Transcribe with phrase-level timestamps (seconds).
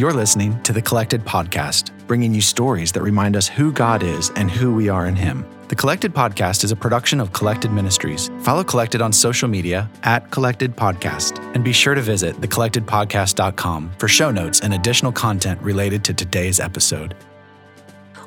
[0.00, 4.30] You're listening to the Collected Podcast, bringing you stories that remind us who God is
[4.34, 5.44] and who we are in Him.
[5.68, 8.30] The Collected Podcast is a production of Collected Ministries.
[8.40, 14.08] Follow Collected on social media at Collected Podcast, and be sure to visit thecollectedpodcast.com for
[14.08, 17.14] show notes and additional content related to today's episode.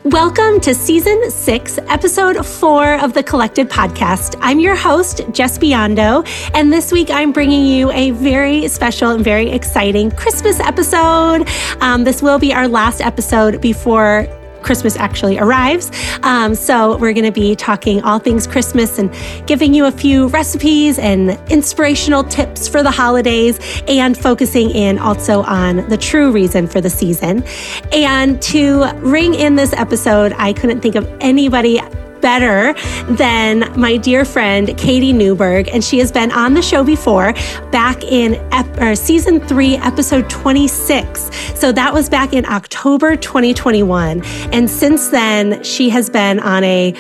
[0.05, 4.35] Welcome to season six, episode four of the Collected Podcast.
[4.41, 9.23] I'm your host, Jes Biondo, and this week I'm bringing you a very special and
[9.23, 11.47] very exciting Christmas episode.
[11.79, 14.27] Um, this will be our last episode before
[14.63, 15.91] Christmas actually arrives.
[16.23, 19.13] Um, so, we're going to be talking all things Christmas and
[19.45, 25.43] giving you a few recipes and inspirational tips for the holidays and focusing in also
[25.43, 27.43] on the true reason for the season.
[27.91, 31.81] And to ring in this episode, I couldn't think of anybody
[32.23, 32.73] better
[33.13, 37.33] than my dear friend Katie Newberg, and she has been on the show before,
[37.71, 41.29] back in ep- season three, episode 26.
[41.59, 46.95] So that was back in October 2021, and since then she has been on a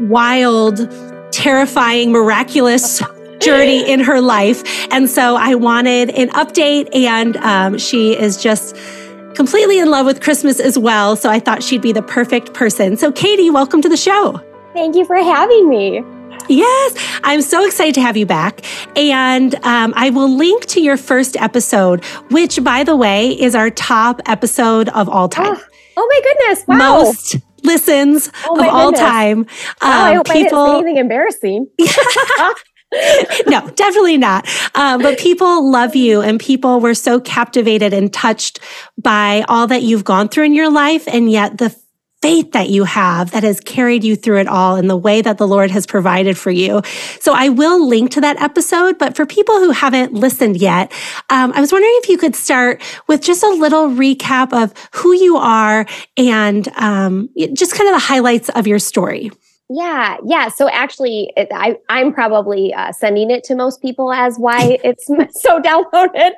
[0.00, 0.86] wild,
[1.32, 3.02] terrifying, miraculous
[3.40, 4.62] journey in her life.
[4.92, 8.76] And so I wanted an update, and um, she is just
[9.36, 11.14] completely in love with Christmas as well.
[11.14, 12.96] So I thought she'd be the perfect person.
[12.96, 14.40] So, Katie, welcome to the show.
[14.72, 16.02] Thank you for having me.
[16.48, 18.64] Yes, I'm so excited to have you back.
[18.96, 23.70] And um, I will link to your first episode, which, by the way, is our
[23.70, 25.56] top episode of all time.
[25.56, 25.64] Oh,
[25.96, 26.64] oh my goodness.
[26.68, 26.76] Wow.
[26.76, 29.00] Most listens Oh of my all goodness.
[29.08, 29.38] time.
[29.44, 29.46] Wow,
[29.82, 31.66] I Um, hope I didn't say anything embarrassing.
[33.46, 34.48] no, definitely not.
[34.74, 38.60] Um, but people love you, and people were so captivated and touched
[38.96, 41.76] by all that you've gone through in your life, and yet the
[42.22, 45.38] faith that you have that has carried you through it all and the way that
[45.38, 46.80] the Lord has provided for you.
[47.20, 48.98] So I will link to that episode.
[48.98, 50.90] But for people who haven't listened yet,
[51.28, 55.12] um, I was wondering if you could start with just a little recap of who
[55.12, 59.30] you are and um, just kind of the highlights of your story.
[59.68, 60.48] Yeah, yeah.
[60.48, 65.06] So actually, it, I I'm probably uh, sending it to most people as why it's
[65.06, 66.32] so downloaded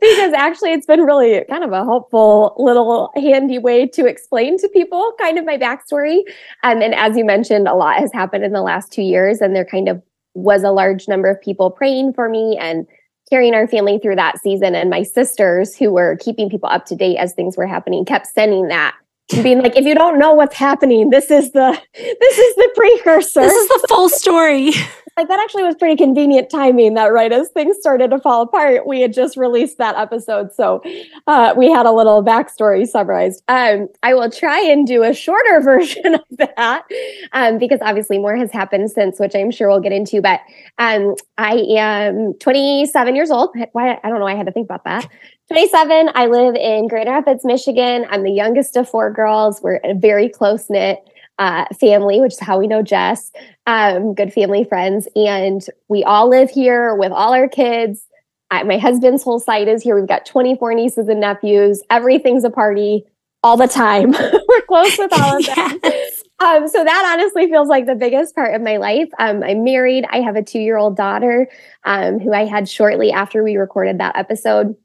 [0.00, 4.68] because actually it's been really kind of a helpful little handy way to explain to
[4.68, 6.20] people kind of my backstory.
[6.62, 9.56] Um, and as you mentioned, a lot has happened in the last two years, and
[9.56, 10.00] there kind of
[10.34, 12.86] was a large number of people praying for me and
[13.28, 14.76] carrying our family through that season.
[14.76, 18.28] And my sisters, who were keeping people up to date as things were happening, kept
[18.28, 18.94] sending that
[19.32, 22.70] and being like, if you don't know what's happening, this is the this is the
[22.74, 23.40] precursor.
[23.40, 24.72] This is the full story.
[25.16, 28.86] like that actually was pretty convenient timing that right as things started to fall apart,
[28.86, 30.52] we had just released that episode.
[30.54, 30.82] So
[31.26, 33.42] uh, we had a little backstory summarized.
[33.48, 36.84] Um, I will try and do a shorter version of that
[37.32, 40.22] um, because obviously more has happened since, which I'm sure we'll get into.
[40.22, 40.40] But
[40.78, 43.54] um, I am 27 years old.
[43.72, 44.26] Why I don't know.
[44.26, 45.06] I had to think about that.
[45.48, 46.10] 27.
[46.14, 48.06] I live in Grand Rapids, Michigan.
[48.10, 49.62] I'm the youngest of four girls.
[49.62, 50.98] We're a very close knit
[51.38, 53.32] uh, family, which is how we know Jes.
[53.66, 58.04] Um, good family friends, and we all live here with all our kids.
[58.50, 59.98] I, my husband's whole side is here.
[59.98, 61.82] We've got 24 nieces and nephews.
[61.88, 63.04] Everything's a party
[63.42, 64.12] all the time.
[64.48, 65.80] We're close with all of them.
[65.82, 66.24] Yes.
[66.40, 69.08] Um, so that honestly feels like the biggest part of my life.
[69.18, 70.04] Um, I'm married.
[70.08, 71.48] I have a two year old daughter
[71.82, 74.76] um, who I had shortly after we recorded that episode.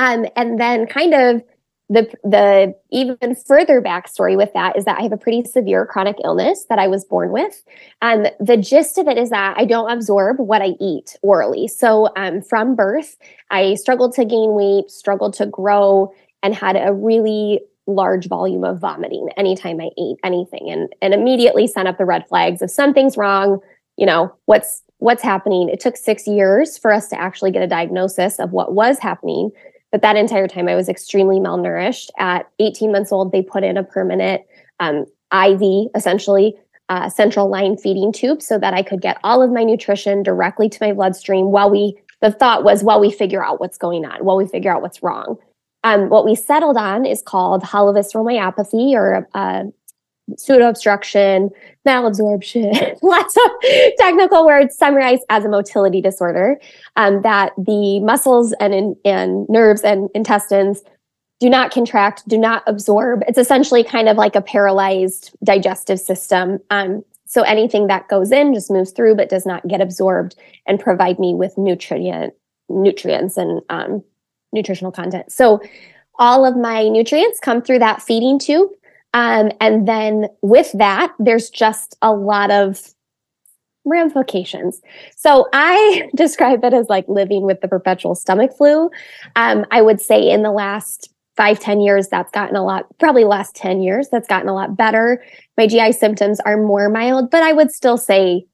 [0.00, 1.42] Um, and then kind of
[1.90, 6.16] the the even further backstory with that is that I have a pretty severe chronic
[6.24, 7.62] illness that I was born with.
[8.00, 11.68] Um, the gist of it is that I don't absorb what I eat orally.
[11.68, 13.16] So um, from birth,
[13.50, 18.78] I struggled to gain weight, struggled to grow, and had a really large volume of
[18.78, 23.18] vomiting anytime I ate anything, and and immediately sent up the red flags of something's
[23.18, 23.58] wrong.
[23.98, 25.68] You know what's what's happening.
[25.68, 29.50] It took six years for us to actually get a diagnosis of what was happening.
[29.92, 32.10] But that entire time, I was extremely malnourished.
[32.18, 34.42] At 18 months old, they put in a permanent
[34.78, 36.54] um, IV, essentially,
[36.88, 40.68] uh, central line feeding tube, so that I could get all of my nutrition directly
[40.68, 41.50] to my bloodstream.
[41.50, 44.72] While we, the thought was, while we figure out what's going on, while we figure
[44.72, 45.36] out what's wrong.
[45.82, 49.64] Um, what we settled on is called hollow visceral myopathy or uh,
[50.36, 51.50] pseudo obstruction,
[51.86, 53.50] malabsorption, lots of
[53.98, 56.60] technical words summarized as a motility disorder.
[56.96, 60.82] Um, that the muscles and, in, and nerves and intestines
[61.40, 63.22] do not contract, do not absorb.
[63.26, 66.58] It's essentially kind of like a paralyzed digestive system.
[66.68, 70.36] Um, so anything that goes in just moves through, but does not get absorbed
[70.66, 72.34] and provide me with nutrient
[72.68, 74.04] nutrients and um,
[74.52, 75.32] nutritional content.
[75.32, 75.60] So
[76.18, 78.70] all of my nutrients come through that feeding tube.
[79.12, 82.94] Um, and then with that, there's just a lot of
[83.84, 84.80] ramifications.
[85.16, 88.90] So I describe it as like living with the perpetual stomach flu.
[89.36, 93.24] Um, I would say in the last five ten years, that's gotten a lot, probably
[93.24, 95.24] last 10 years, that's gotten a lot better.
[95.56, 98.44] My GI symptoms are more mild, but I would still say,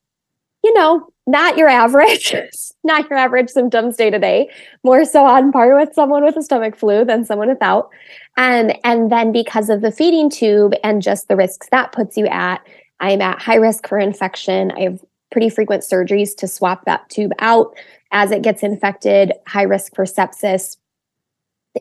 [0.62, 2.34] you know, not your average,
[2.84, 4.49] not your average symptoms day to day,
[4.84, 7.90] more so on par with someone with a stomach flu than someone without.
[8.37, 12.26] And, and then because of the feeding tube and just the risks that puts you
[12.26, 12.64] at,
[13.00, 14.70] I'm at high risk for infection.
[14.73, 17.76] I have pretty frequent surgeries to swap that tube out
[18.12, 20.76] as it gets infected, high risk for sepsis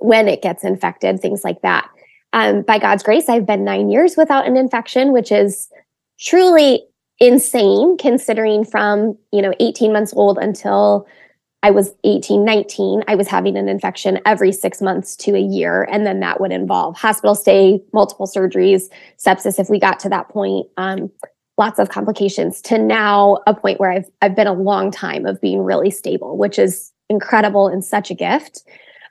[0.01, 1.87] when it gets infected, things like that.
[2.33, 5.69] Um, by God's grace, I've been nine years without an infection, which is
[6.19, 6.83] truly
[7.19, 11.07] insane considering from, you know, 18 months old until
[11.63, 15.87] I was 18, 19, I was having an infection every six months to a year.
[15.91, 18.83] And then that would involve hospital stay, multiple surgeries,
[19.17, 20.67] sepsis if we got to that point.
[20.77, 21.09] Um,
[21.57, 25.41] lots of complications to now a point where I've I've been a long time of
[25.41, 28.63] being really stable, which is incredible and such a gift.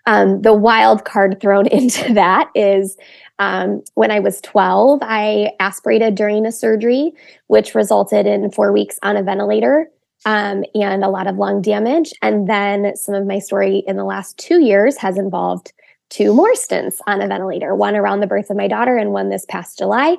[0.06, 2.96] Um, the wild card thrown into that is
[3.38, 7.12] um, when I was 12, I aspirated during a surgery,
[7.48, 9.90] which resulted in four weeks on a ventilator
[10.24, 12.12] um, and a lot of lung damage.
[12.22, 15.72] And then some of my story in the last two years has involved
[16.10, 19.30] two more stints on a ventilator, one around the birth of my daughter and one
[19.30, 20.16] this past July.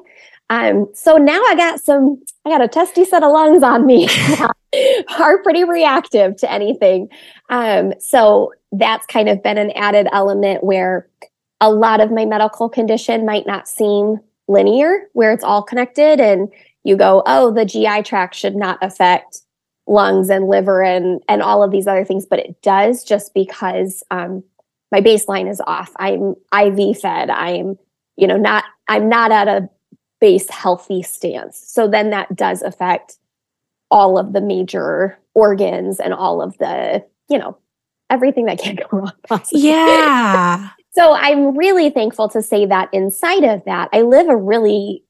[0.49, 4.07] Um, so now I got some, I got a testy set of lungs on me,
[5.19, 7.09] are pretty reactive to anything.
[7.49, 11.07] Um, so that's kind of been an added element where
[11.61, 16.19] a lot of my medical condition might not seem linear, where it's all connected.
[16.19, 16.51] And
[16.83, 19.41] you go, oh, the GI tract should not affect
[19.87, 24.03] lungs and liver and and all of these other things, but it does just because
[24.11, 24.43] um,
[24.91, 25.91] my baseline is off.
[25.97, 27.29] I'm IV fed.
[27.29, 27.77] I'm,
[28.15, 29.69] you know, not I'm not at a
[30.21, 31.61] base healthy stance.
[31.65, 33.17] So then that does affect
[33.91, 37.57] all of the major organs and all of the, you know,
[38.09, 39.67] everything that can go wrong possibly.
[39.67, 40.69] Yeah.
[40.95, 45.03] So I'm really thankful to say that inside of that, I live a really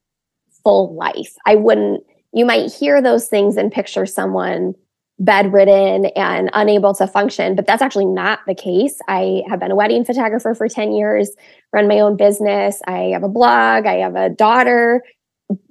[0.64, 1.34] full life.
[1.46, 2.02] I wouldn't,
[2.32, 4.74] you might hear those things and picture someone
[5.20, 8.98] bedridden and unable to function, but that's actually not the case.
[9.08, 11.30] I have been a wedding photographer for 10 years,
[11.72, 12.82] run my own business.
[12.88, 15.02] I have a blog, I have a daughter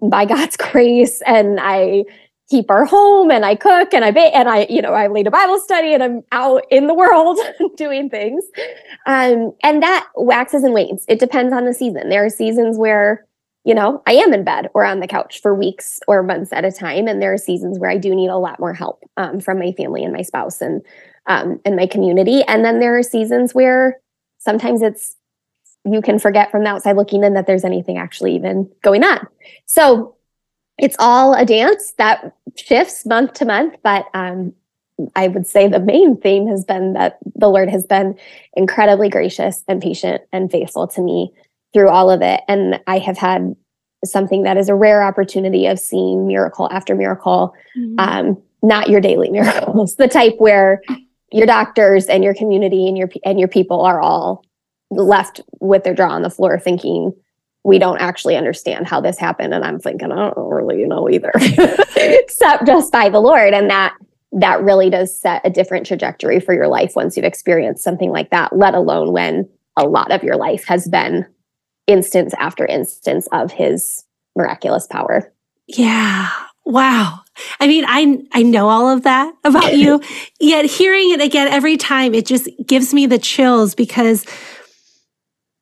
[0.02, 2.06] by God's grace, and I
[2.50, 5.28] keep our home and I cook and I bake and I, you know, I lead
[5.28, 7.40] a Bible study and I'm out in the world
[7.78, 8.44] doing things.
[9.06, 11.06] Um, and that waxes and wanes.
[11.08, 12.10] It depends on the season.
[12.10, 13.26] There are seasons where
[13.66, 16.64] you know, I am in bed or on the couch for weeks or months at
[16.64, 17.08] a time.
[17.08, 19.72] And there are seasons where I do need a lot more help um, from my
[19.72, 20.84] family and my spouse and
[21.26, 22.44] um, and my community.
[22.44, 24.00] And then there are seasons where
[24.38, 25.16] sometimes it's
[25.84, 29.26] you can forget from the outside looking in that there's anything actually even going on.
[29.66, 30.16] So
[30.78, 34.54] it's all a dance that shifts month to month, but um,
[35.16, 38.18] I would say the main theme has been that the Lord has been
[38.54, 41.34] incredibly gracious and patient and faithful to me
[41.74, 42.42] through all of it.
[42.48, 43.56] And I have had
[44.04, 48.00] something that is a rare opportunity of seeing miracle after miracle, mm-hmm.
[48.00, 50.82] um, not your daily miracles, the type where
[51.32, 54.46] your doctors and your community and your and your people are all
[54.92, 57.14] left with their jaw on the floor thinking
[57.66, 61.32] we don't actually understand how this happened and i'm thinking i don't really know either
[61.98, 63.96] except just by the lord and that
[64.32, 68.30] that really does set a different trajectory for your life once you've experienced something like
[68.30, 71.26] that let alone when a lot of your life has been
[71.88, 74.04] instance after instance of his
[74.36, 75.32] miraculous power.
[75.68, 76.30] Yeah.
[76.66, 77.22] Wow.
[77.60, 80.02] I mean, I I know all of that about you,
[80.40, 84.26] yet hearing it again every time it just gives me the chills because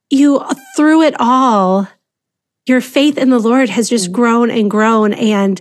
[0.10, 0.44] you
[0.78, 1.88] through it all
[2.66, 4.16] your faith in the Lord has just mm-hmm.
[4.16, 5.60] grown and grown and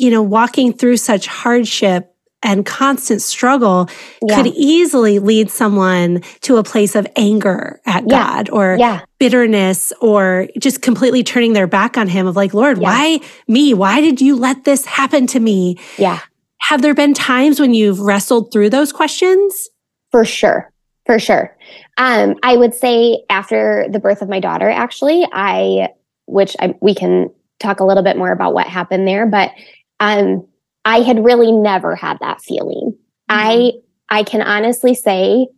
[0.00, 3.86] you know, walking through such hardship and constant struggle
[4.26, 4.36] yeah.
[4.36, 8.08] could easily lead someone to a place of anger at yeah.
[8.08, 9.02] God or yeah.
[9.18, 13.74] bitterness or just completely turning their back on him of like, Lord, why me?
[13.74, 15.78] Why did you let this happen to me?
[15.98, 16.20] Yeah.
[16.62, 19.68] Have there been times when you've wrestled through those questions?
[20.10, 20.72] For sure.
[21.10, 21.56] For sure.
[21.98, 25.88] Um, I would say after the birth of my daughter, actually, I,
[26.26, 29.50] which I, we can talk a little bit more about what happened there, but
[29.98, 30.46] um,
[30.84, 32.92] I had really never had that feeling.
[32.92, 32.94] Mm-hmm.
[33.28, 33.72] I
[34.08, 35.48] I can honestly say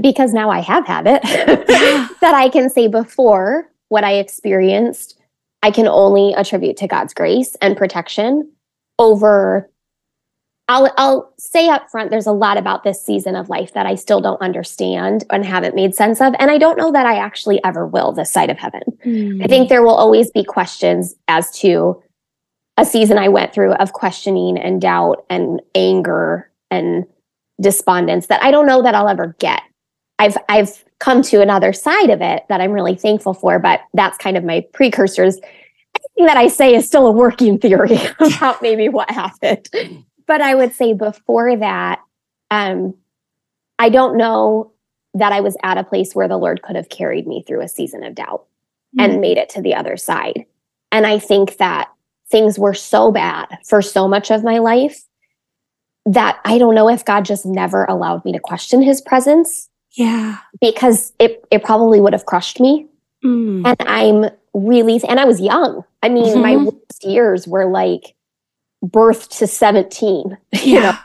[0.00, 1.22] because now I have had it
[2.20, 5.18] that I can say before what I experienced
[5.64, 8.52] I can only attribute to God's grace and protection
[9.00, 9.68] over
[10.68, 13.94] I'll I'll say up front there's a lot about this season of life that I
[13.94, 17.62] still don't understand and haven't made sense of and I don't know that I actually
[17.64, 18.82] ever will this side of heaven.
[19.04, 19.44] Mm.
[19.44, 22.02] I think there will always be questions as to
[22.76, 27.04] a season I went through of questioning and doubt and anger and
[27.60, 29.62] despondence that I don't know that I'll ever get.
[30.18, 34.16] I've I've come to another side of it that I'm really thankful for, but that's
[34.18, 35.38] kind of my precursors.
[35.98, 39.68] Anything that I say is still a working theory about maybe what happened.
[40.26, 42.00] But I would say before that,
[42.50, 42.94] um,
[43.78, 44.72] I don't know
[45.14, 47.68] that I was at a place where the Lord could have carried me through a
[47.68, 48.46] season of doubt
[48.96, 49.10] mm-hmm.
[49.10, 50.46] and made it to the other side.
[50.90, 51.90] And I think that
[52.30, 55.02] things were so bad for so much of my life
[56.06, 59.68] that I don't know if God just never allowed me to question his presence.
[59.92, 60.38] Yeah.
[60.60, 62.86] Because it, it probably would have crushed me.
[63.24, 63.66] Mm.
[63.66, 65.84] And I'm really, and I was young.
[66.02, 66.42] I mean, mm-hmm.
[66.42, 68.14] my worst years were like
[68.82, 70.60] birth to 17, yeah.
[70.62, 70.98] you know,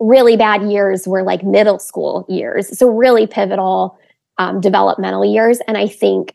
[0.00, 2.76] really bad years were like middle school years.
[2.78, 3.98] So really pivotal
[4.38, 5.60] um, developmental years.
[5.66, 6.34] And I think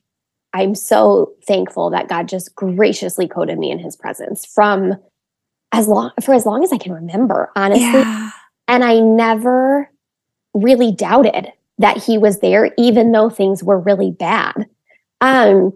[0.54, 4.96] I'm so thankful that God just graciously coated me in his presence from
[5.72, 7.86] as long for as long as I can remember, honestly.
[7.86, 8.32] Yeah.
[8.68, 9.90] And I never
[10.54, 14.68] really doubted that he was there, even though things were really bad.
[15.22, 15.74] Um,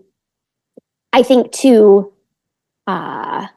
[1.12, 2.12] I think too,
[2.88, 3.48] uh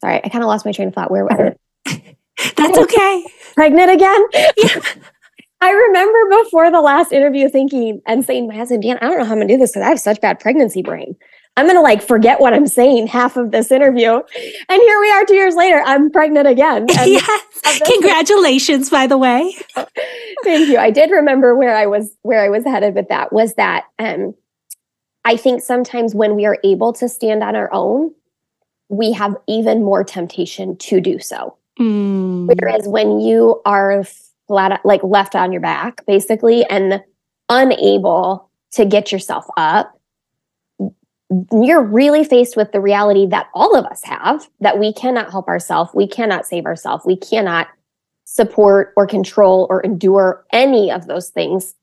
[0.00, 1.10] sorry, I kind of lost my train of thought.
[1.10, 1.36] Where was
[1.86, 2.16] it?
[2.56, 3.26] That's okay.
[3.54, 4.26] Pregnant again?
[4.56, 4.80] Yeah.
[5.62, 9.24] I remember before the last interview thinking and saying my husband, Dan, I don't know
[9.26, 11.16] how I'm gonna do this because I have such bad pregnancy brain.
[11.56, 14.10] I'm gonna like forget what I'm saying half of this interview.
[14.10, 15.82] And here we are two years later.
[15.84, 16.86] I'm pregnant again.
[16.88, 17.82] yes.
[17.84, 19.54] Congratulations, by the way.
[20.44, 20.78] Thank you.
[20.78, 24.32] I did remember where I was where I was headed with that was that um
[25.26, 28.14] I think sometimes when we are able to stand on our own,
[28.90, 31.56] we have even more temptation to do so.
[31.78, 32.46] Mm.
[32.46, 34.04] Whereas when you are
[34.50, 37.00] flat like left on your back basically and
[37.48, 39.96] unable to get yourself up
[41.52, 45.46] you're really faced with the reality that all of us have that we cannot help
[45.46, 47.68] ourselves we cannot save ourselves we cannot
[48.24, 51.76] support or control or endure any of those things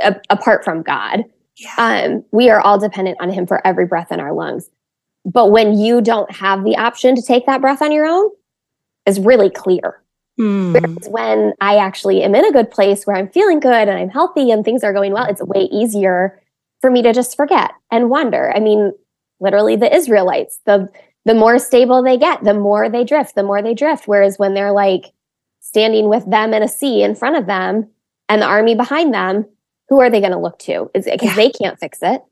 [0.00, 1.24] a- apart from god
[1.56, 1.74] yeah.
[2.06, 4.70] um, we are all dependent on him for every breath in our lungs
[5.24, 8.30] but when you don't have the option to take that breath on your own
[9.06, 10.02] is really clear
[10.38, 10.72] Mm.
[10.72, 14.08] Whereas when I actually am in a good place where I'm feeling good and I'm
[14.08, 16.40] healthy and things are going well, it's way easier
[16.80, 18.52] for me to just forget and wonder.
[18.54, 18.92] I mean,
[19.40, 20.88] literally the Israelites, the
[21.24, 24.08] the more stable they get, the more they drift, the more they drift.
[24.08, 25.12] Whereas when they're like
[25.60, 27.88] standing with them in a sea in front of them
[28.28, 29.44] and the army behind them,
[29.88, 30.90] who are they going to look to?
[30.92, 31.36] Because yeah.
[31.36, 32.22] they can't fix it?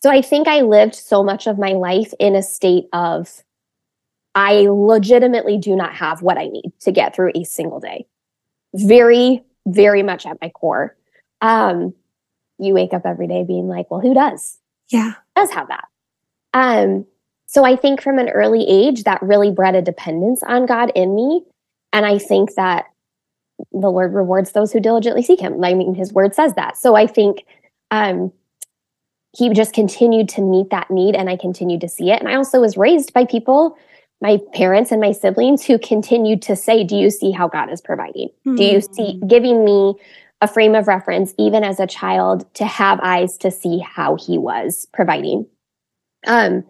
[0.00, 3.42] So I think I lived so much of my life in a state of
[4.34, 8.06] I legitimately do not have what I need to get through a single day.
[8.74, 10.96] Very, very much at my core.
[11.40, 11.94] Um,
[12.58, 14.58] you wake up every day being like, well, who does?
[14.90, 15.14] Yeah.
[15.34, 15.84] Does have that.
[16.54, 17.06] Um,
[17.46, 21.14] so I think from an early age that really bred a dependence on God in
[21.14, 21.44] me.
[21.92, 22.86] And I think that
[23.72, 25.62] the Lord rewards those who diligently seek him.
[25.64, 26.76] I mean, his word says that.
[26.76, 27.44] So I think
[27.90, 28.32] um,
[29.38, 32.18] he just continued to meet that need and I continued to see it.
[32.18, 33.78] And I also was raised by people
[34.20, 37.80] my parents and my siblings who continued to say, Do you see how God is
[37.80, 38.30] providing?
[38.44, 38.56] Mm-hmm.
[38.56, 39.26] Do you see hmm.
[39.28, 39.94] giving me
[40.40, 44.36] a frame of reference, even as a child, to have eyes to see how He
[44.36, 45.46] was providing?
[46.26, 46.64] Um,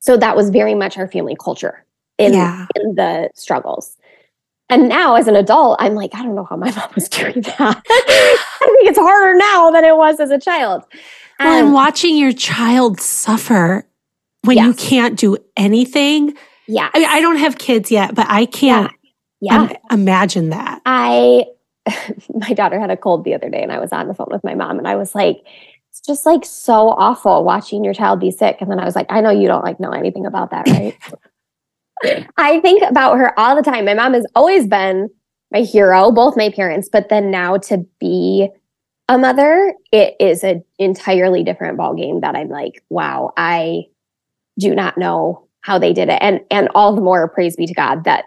[0.00, 1.84] so that was very much our family culture
[2.18, 2.66] in, yeah.
[2.74, 3.96] in the struggles.
[4.68, 7.40] And now, as an adult, I'm like, I don't know how my mom was doing
[7.42, 8.46] that.
[8.62, 10.84] I think it's harder now than it was as a child.
[11.38, 13.86] Well, um, and watching your child suffer
[14.42, 14.66] when yes.
[14.66, 16.36] you can't do anything
[16.70, 16.88] yeah.
[16.94, 18.92] I, mean, I don't have kids yet, but I can't
[19.40, 19.68] yeah.
[19.68, 19.76] yeah.
[19.90, 20.80] Im- imagine that.
[20.86, 21.46] I,
[22.34, 24.44] my daughter had a cold the other day and I was on the phone with
[24.44, 25.38] my mom and I was like,
[25.90, 28.58] it's just like so awful watching your child be sick.
[28.60, 30.96] And then I was like, I know you don't like know anything about that, right?
[32.36, 33.84] I think about her all the time.
[33.84, 35.10] My mom has always been
[35.52, 38.48] my hero, both my parents, but then now to be
[39.10, 43.86] a mother, it is an entirely different ballgame that I'm like, wow, I
[44.56, 46.18] do not know how they did it.
[46.20, 48.26] And and all the more praise be to god that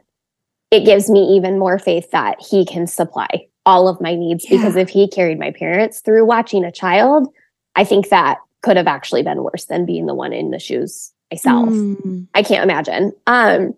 [0.71, 4.45] it gives me even more faith that he can supply all of my needs.
[4.49, 4.57] Yeah.
[4.57, 7.29] because if he carried my parents through watching a child
[7.75, 11.13] i think that could have actually been worse than being the one in the shoes
[11.31, 11.69] myself.
[11.69, 12.27] Mm.
[12.33, 13.13] i can't imagine.
[13.25, 13.73] Um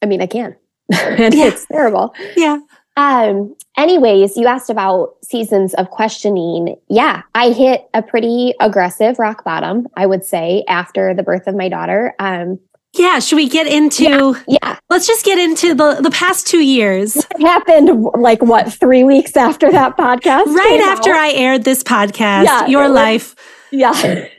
[0.00, 0.54] i mean i can.
[0.92, 1.46] And yeah.
[1.46, 2.14] it's terrible.
[2.36, 2.60] Yeah
[2.96, 6.76] um, anyways, you asked about seasons of questioning.
[6.88, 11.54] Yeah, I hit a pretty aggressive rock bottom, I would say, after the birth of
[11.54, 12.14] my daughter.
[12.18, 12.58] Um,
[12.94, 14.78] yeah, should we get into yeah, yeah.
[14.88, 17.16] Let's just get into the the past 2 years.
[17.16, 20.46] It happened like what, 3 weeks after that podcast?
[20.46, 21.18] Right after out.
[21.18, 23.34] I aired this podcast, yeah, your life.
[23.70, 24.28] yeah.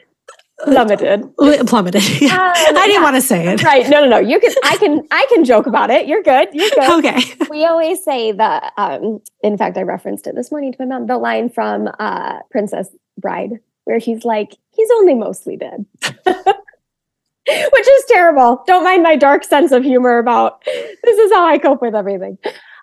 [0.63, 1.35] plummeted.
[1.67, 2.03] Plummeted.
[2.21, 2.33] Yeah.
[2.33, 3.03] Um, I didn't yeah.
[3.03, 3.63] want to say it.
[3.63, 3.87] Right.
[3.89, 4.17] No, no, no.
[4.19, 4.53] You can.
[4.63, 5.07] I can.
[5.11, 6.07] I can joke about it.
[6.07, 6.49] You're good.
[6.53, 7.05] You're good.
[7.05, 7.21] Okay.
[7.49, 11.07] We always say the Um, in fact, I referenced it this morning to my mom.
[11.07, 18.03] The line from uh, Princess Bride, where he's like, "He's only mostly dead." Which is
[18.09, 18.63] terrible.
[18.67, 22.37] Don't mind my dark sense of humor about this is how I cope with everything.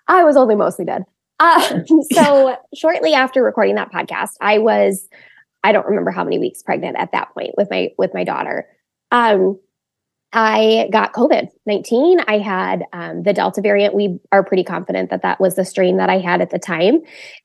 [0.07, 1.03] I was only mostly dead.
[1.39, 1.79] Uh,
[2.11, 5.07] so shortly after recording that podcast, I was
[5.65, 8.67] I don't remember how many weeks pregnant at that point with my with my daughter.
[9.11, 9.59] Um,
[10.31, 12.19] I got COVID 19.
[12.27, 13.95] I had um, the Delta variant.
[13.95, 17.01] We are pretty confident that that was the strain that I had at the time.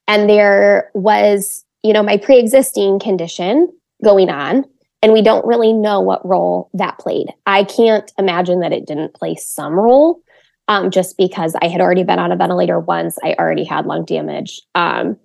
[0.07, 3.69] And there was, you know, my pre existing condition
[4.03, 4.65] going on.
[5.01, 7.33] And we don't really know what role that played.
[7.47, 10.21] I can't imagine that it didn't play some role
[10.67, 13.17] um, just because I had already been on a ventilator once.
[13.23, 14.61] I already had lung damage.
[14.75, 15.17] Um,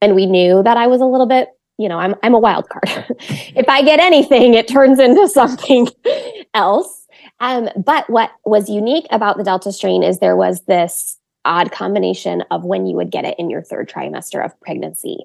[0.00, 2.68] and we knew that I was a little bit you know, I'm I'm a wild
[2.68, 2.84] card.
[3.18, 5.88] if I get anything, it turns into something
[6.54, 7.06] else.
[7.40, 12.42] Um, but what was unique about the Delta strain is there was this odd combination
[12.50, 15.18] of when you would get it in your third trimester of pregnancy.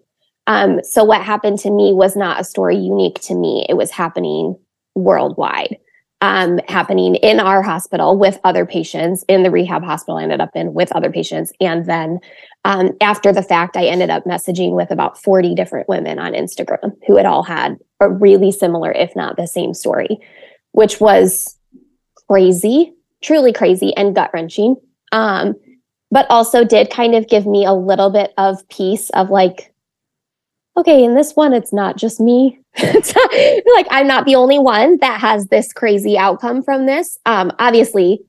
[0.48, 3.66] Um, so what happened to me was not a story unique to me.
[3.70, 4.58] It was happening
[4.96, 5.78] worldwide
[6.22, 10.52] um, happening in our hospital with other patients in the rehab hospital I ended up
[10.56, 11.52] in with other patients.
[11.60, 12.20] And then
[12.64, 16.96] um, after the fact, I ended up messaging with about 40 different women on Instagram
[17.08, 20.20] who had all had a really similar, if not the same story,
[20.72, 21.58] which was
[22.28, 24.76] crazy, truly crazy and gut wrenching.
[25.12, 25.56] Um,
[26.12, 29.74] but also did kind of give me a little bit of peace of like,
[30.78, 32.60] okay, in this one, it's not just me.
[32.84, 37.18] like I'm not the only one that has this crazy outcome from this.
[37.26, 38.22] Um, obviously,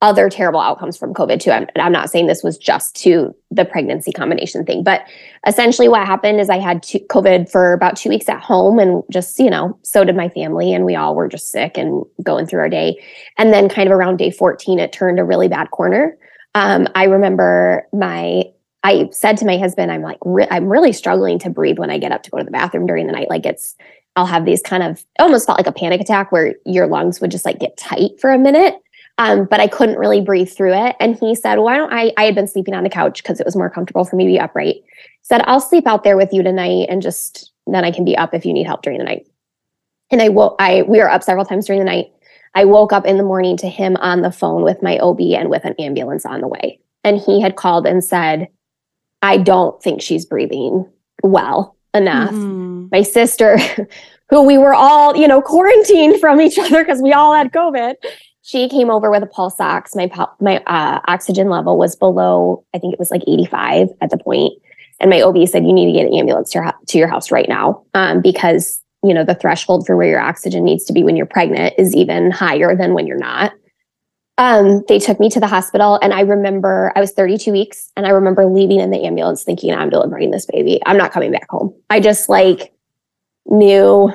[0.00, 1.50] other terrible outcomes from COVID too.
[1.50, 5.02] I'm, I'm not saying this was just to the pregnancy combination thing, but
[5.46, 9.02] essentially what happened is I had two, COVID for about two weeks at home and
[9.10, 12.46] just, you know, so did my family and we all were just sick and going
[12.46, 13.02] through our day.
[13.38, 16.16] And then kind of around day 14, it turned a really bad corner.
[16.54, 18.44] Um, I remember my
[18.84, 21.98] I said to my husband, I'm like, re- I'm really struggling to breathe when I
[21.98, 23.28] get up to go to the bathroom during the night.
[23.28, 23.74] Like it's,
[24.14, 27.32] I'll have these kind of, almost felt like a panic attack where your lungs would
[27.32, 28.76] just like get tight for a minute.
[29.18, 30.94] Um, but I couldn't really breathe through it.
[31.00, 33.46] And he said, why don't I, I had been sleeping on the couch because it
[33.46, 34.76] was more comfortable for me to be upright.
[34.76, 34.84] He
[35.22, 38.32] said, I'll sleep out there with you tonight and just, then I can be up
[38.32, 39.26] if you need help during the night.
[40.10, 42.12] And I woke, I, we were up several times during the night.
[42.54, 45.50] I woke up in the morning to him on the phone with my OB and
[45.50, 46.80] with an ambulance on the way.
[47.04, 48.48] And he had called and said,
[49.20, 50.88] I don't think she's breathing
[51.22, 52.30] well enough.
[52.30, 52.86] Mm-hmm.
[52.92, 53.58] My sister,
[54.30, 57.94] who we were all, you know, quarantined from each other because we all had COVID,
[58.48, 59.94] she came over with a pulse ox.
[59.94, 64.16] My my uh, oxygen level was below, I think it was like 85 at the
[64.16, 64.54] point.
[65.00, 67.30] And my OB said, you need to get an ambulance to your, to your house
[67.30, 71.04] right now um, because, you know, the threshold for where your oxygen needs to be
[71.04, 73.52] when you're pregnant is even higher than when you're not
[74.38, 78.06] um, they took me to the hospital and I remember I was 32 weeks and
[78.06, 80.80] I remember leaving in the ambulance thinking I'm delivering this baby.
[80.86, 81.74] I'm not coming back home.
[81.90, 82.72] I just like
[83.46, 84.12] knew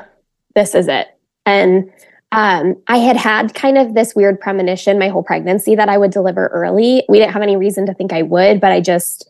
[0.56, 1.08] this is it.
[1.46, 1.92] And
[2.34, 6.10] um, I had had kind of this weird premonition my whole pregnancy that I would
[6.10, 7.04] deliver early.
[7.08, 9.30] We didn't have any reason to think I would, but I just,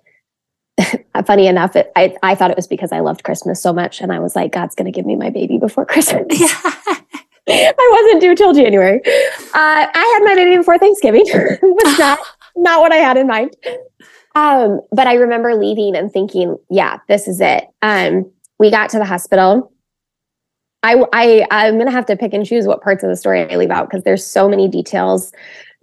[1.25, 3.99] funny enough, it, I, I thought it was because I loved Christmas so much.
[3.99, 6.25] And I was like, God's going to give me my baby before Christmas.
[7.49, 9.01] I wasn't due till January.
[9.05, 11.23] Uh, I had my baby before Thanksgiving.
[11.27, 12.19] it was not
[12.55, 13.53] not what I had in mind.
[14.35, 17.65] Um, but I remember leaving and thinking, yeah, this is it.
[17.81, 19.72] Um, we got to the hospital.
[20.83, 23.55] I, I I'm gonna have to pick and choose what parts of the story I
[23.55, 25.31] leave out because there's so many details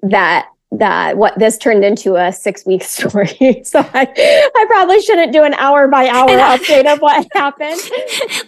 [0.02, 3.62] that that what this turned into a six week story.
[3.64, 4.06] so I,
[4.54, 7.80] I probably shouldn't do an hour by hour update of what happened.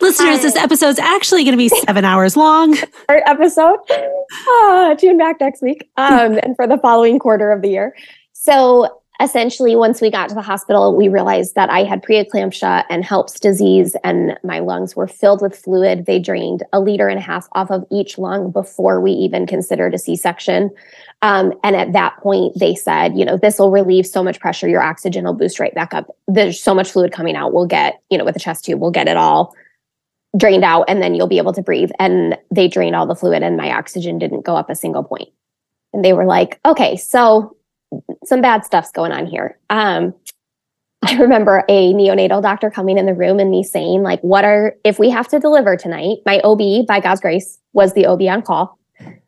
[0.01, 2.77] Listeners, this episode's actually going to be seven hours long.
[3.09, 3.79] Our episode.
[3.91, 7.97] Oh, tune back next week um, and for the following quarter of the year.
[8.33, 13.05] So essentially, once we got to the hospital, we realized that I had preeclampsia and
[13.05, 16.07] HELLP's disease, and my lungs were filled with fluid.
[16.07, 19.95] They drained a liter and a half off of each lung before we even considered
[19.95, 20.71] a C section.
[21.23, 24.69] Um, and at that point, they said, you know, this will relieve so much pressure.
[24.69, 26.15] Your oxygen will boost right back up.
[26.27, 27.53] There's so much fluid coming out.
[27.53, 29.55] We'll get, you know, with the chest tube, we'll get it all
[30.37, 31.91] drained out and then you'll be able to breathe.
[31.99, 35.29] And they drained all the fluid and my oxygen didn't go up a single point.
[35.93, 37.55] And they were like, okay, so
[38.25, 39.59] some bad stuff's going on here.
[39.71, 40.15] Um,
[41.05, 44.77] I remember a neonatal doctor coming in the room and me saying, like, what are,
[44.85, 48.43] if we have to deliver tonight, my OB, by God's grace, was the OB on
[48.43, 48.79] call.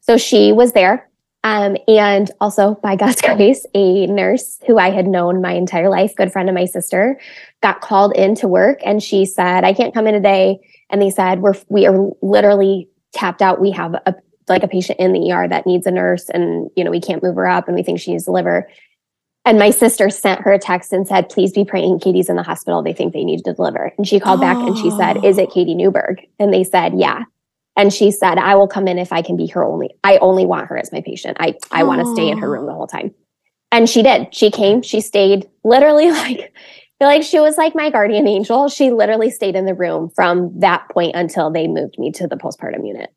[0.01, 1.11] So she was there
[1.45, 6.17] um, and also, by God's grace, a nurse who I had known my entire life,
[6.17, 7.21] good friend of my sister,
[7.63, 10.59] got called into work and she said, I can't come in today.
[10.91, 13.61] And they said, We're we are literally tapped out.
[13.61, 14.15] We have a
[14.49, 17.23] like a patient in the ER that needs a nurse and you know we can't
[17.23, 18.69] move her up and we think she needs to deliver.
[19.47, 22.01] And my sister sent her a text and said, please be praying.
[22.01, 22.83] Katie's in the hospital.
[22.83, 23.93] They think they need to deliver.
[23.99, 24.43] And she called oh.
[24.43, 26.27] back and she said, Is it Katie Newberg?
[26.39, 27.25] And they said, Yeah.
[27.77, 29.91] And she said, I will come in if I can be her only.
[30.05, 31.37] I only want her as my patient.
[31.41, 33.13] I, I want to stay in her room the whole time.
[33.73, 34.33] And she did.
[34.33, 36.55] She came, she stayed literally like,
[36.99, 38.69] feel like she was like my guardian angel.
[38.69, 42.37] She literally stayed in the room from that point until they moved me to the
[42.37, 43.13] postpartum unit.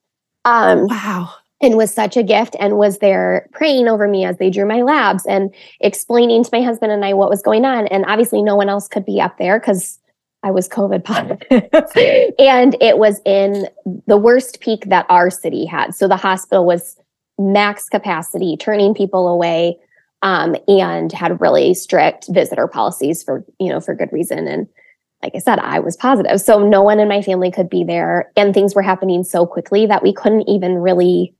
[0.47, 1.33] Um, wow.
[1.59, 4.81] And was such a gift and was there praying over me as they drew my
[4.81, 7.87] labs and explaining to my husband and I what was going on.
[7.87, 9.99] And obviously, no one else could be up there because
[10.43, 11.41] I was COVID positive.
[12.39, 13.67] and it was in
[14.05, 15.95] the worst peak that our city had.
[15.95, 16.95] So the hospital was
[17.39, 19.77] max capacity, turning people away,
[20.21, 24.47] um, and had really strict visitor policies for, you know, for good reason.
[24.47, 24.67] And
[25.23, 26.39] like I said, I was positive.
[26.41, 28.31] So no one in my family could be there.
[28.35, 31.33] And things were happening so quickly that we couldn't even really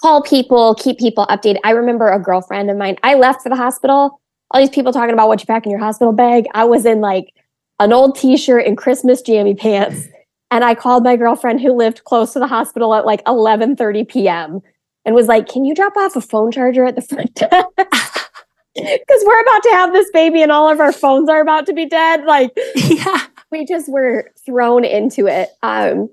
[0.00, 1.60] call people, keep people updated.
[1.64, 4.20] I remember a girlfriend of mine, I left for the hospital.
[4.50, 6.46] All these people talking about what you pack in your hospital bag.
[6.52, 7.32] I was in like
[7.78, 10.08] an old t-shirt and Christmas jammy pants.
[10.50, 14.60] And I called my girlfriend who lived close to the hospital at like 11:30 p.m.
[15.06, 18.01] and was like, "Can you drop off a phone charger at the front desk?"
[18.74, 21.72] Because we're about to have this baby and all of our phones are about to
[21.72, 22.24] be dead.
[22.24, 25.50] Like, yeah, we just were thrown into it.
[25.62, 26.08] Um,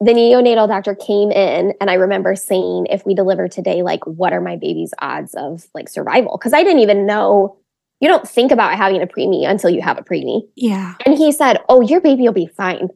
[0.00, 4.32] the neonatal doctor came in and I remember saying, if we deliver today, like, what
[4.32, 6.38] are my baby's odds of like survival?
[6.38, 7.58] Because I didn't even know
[8.00, 10.48] you don't think about having a preemie until you have a preemie.
[10.56, 10.94] Yeah.
[11.04, 12.88] And he said, Oh, your baby will be fine.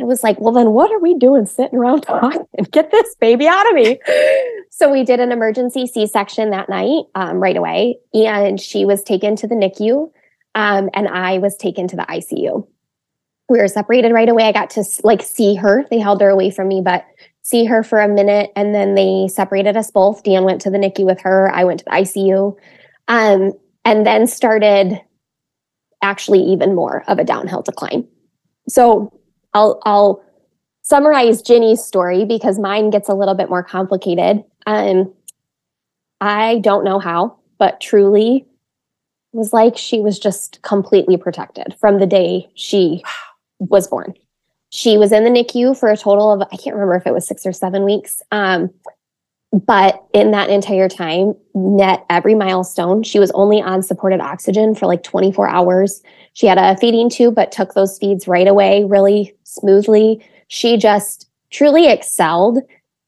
[0.00, 2.46] I was like, Well, then what are we doing sitting around talking?
[2.56, 3.98] And get this baby out of me.
[4.70, 7.98] so we did an emergency C section that night um, right away.
[8.14, 10.10] And she was taken to the NICU
[10.54, 12.66] um, and I was taken to the ICU.
[13.48, 14.44] We were separated right away.
[14.44, 15.84] I got to like see her.
[15.90, 17.04] They held her away from me, but
[17.42, 20.22] see her for a minute and then they separated us both.
[20.22, 21.50] Dan went to the NICU with her.
[21.52, 22.56] I went to the ICU.
[23.08, 23.52] Um,
[23.84, 25.00] and then started
[26.02, 28.06] actually even more of a downhill decline.
[28.68, 29.12] So
[29.54, 30.22] I'll I'll
[30.82, 34.44] summarize Ginny's story because mine gets a little bit more complicated.
[34.66, 35.12] Um,
[36.20, 38.46] I don't know how, but truly
[39.32, 43.02] was like she was just completely protected from the day she
[43.58, 44.14] was born.
[44.70, 47.26] She was in the NICU for a total of I can't remember if it was
[47.26, 48.22] six or seven weeks.
[48.30, 48.70] Um,
[49.52, 53.02] but in that entire time, met every milestone.
[53.02, 56.02] She was only on supported oxygen for like 24 hours.
[56.34, 60.24] She had a feeding tube, but took those feeds right away, really smoothly.
[60.46, 62.58] She just truly excelled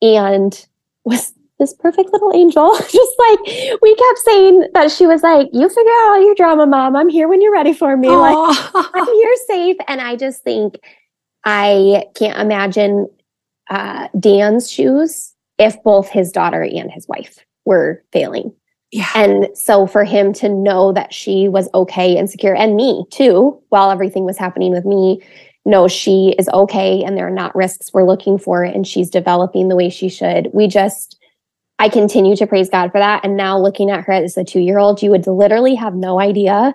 [0.00, 0.66] and
[1.04, 2.76] was this perfect little angel.
[2.78, 3.38] just like
[3.80, 6.96] we kept saying that she was like, You figure out all your drama, mom.
[6.96, 8.08] I'm here when you're ready for me.
[8.08, 8.74] Aww.
[8.74, 9.76] Like, I'm here safe.
[9.86, 10.74] And I just think
[11.44, 13.08] I can't imagine
[13.70, 15.31] uh, Dan's shoes
[15.62, 18.52] if both his daughter and his wife were failing.
[18.90, 19.08] Yeah.
[19.14, 23.58] And so for him to know that she was okay and secure, and me too,
[23.70, 25.22] while everything was happening with me,
[25.64, 29.68] know she is okay and there are not risks we're looking for, and she's developing
[29.68, 30.50] the way she should.
[30.52, 31.18] We just,
[31.78, 33.24] I continue to praise God for that.
[33.24, 36.20] And now looking at her as a two year old, you would literally have no
[36.20, 36.74] idea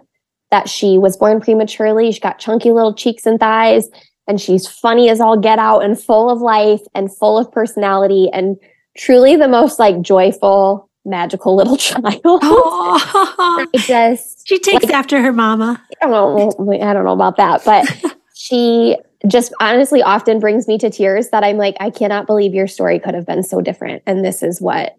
[0.49, 2.11] that she was born prematurely.
[2.11, 3.89] She got chunky little cheeks and thighs,
[4.27, 8.29] and she's funny as all get out and full of life and full of personality.
[8.33, 8.57] And
[8.97, 12.21] truly the most like joyful, magical little child.
[12.23, 13.67] Oh.
[13.73, 15.81] I just she takes like, after her mama.
[16.01, 16.73] I don't know.
[16.81, 17.85] I don't know about that, but
[18.35, 22.67] she just honestly often brings me to tears that I'm like, I cannot believe your
[22.67, 24.03] story could have been so different.
[24.05, 24.95] And this is what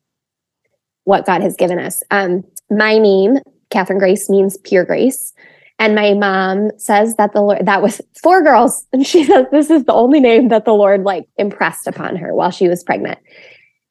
[1.04, 2.02] what God has given us.
[2.11, 3.38] Um, my name,
[3.70, 5.32] Catherine Grace, means pure grace.
[5.78, 8.84] And my mom says that the Lord, that was four girls.
[8.92, 12.34] And she says this is the only name that the Lord like impressed upon her
[12.34, 13.18] while she was pregnant.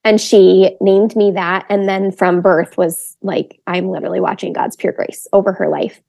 [0.07, 1.65] And she named me that.
[1.67, 6.01] And then from birth was like, I'm literally watching God's pure grace over her life.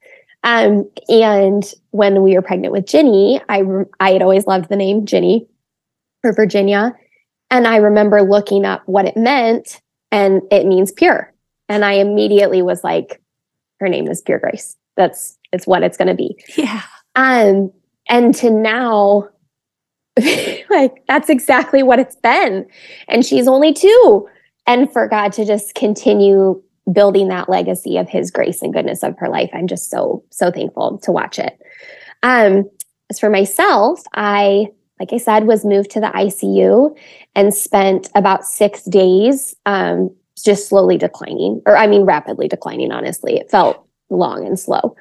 [0.44, 3.64] Um, and when we were pregnant with Ginny, I,
[3.98, 5.48] I had always loved the name Ginny
[6.22, 6.94] for Virginia.
[7.50, 9.82] And I remember looking up what it meant,
[10.12, 11.34] and it means pure.
[11.68, 13.20] And I immediately was like,
[13.80, 14.76] her name is Pure Grace.
[14.96, 16.38] That's it's what it's going to be.
[16.56, 16.82] Yeah.
[17.16, 17.72] Um,
[18.08, 19.28] and to now
[20.70, 22.66] like that's exactly what it's been.
[23.09, 24.28] And she's only two.
[24.66, 29.18] And for God to just continue building that legacy of his grace and goodness of
[29.18, 31.59] her life, I'm just so, so thankful to watch it.
[32.22, 32.68] Um,
[33.11, 34.68] as for myself, I,
[35.00, 36.96] like I said, was moved to the ICU
[37.35, 43.37] and spent about six days um, just slowly declining, or I mean, rapidly declining, honestly.
[43.37, 44.96] It felt long and slow.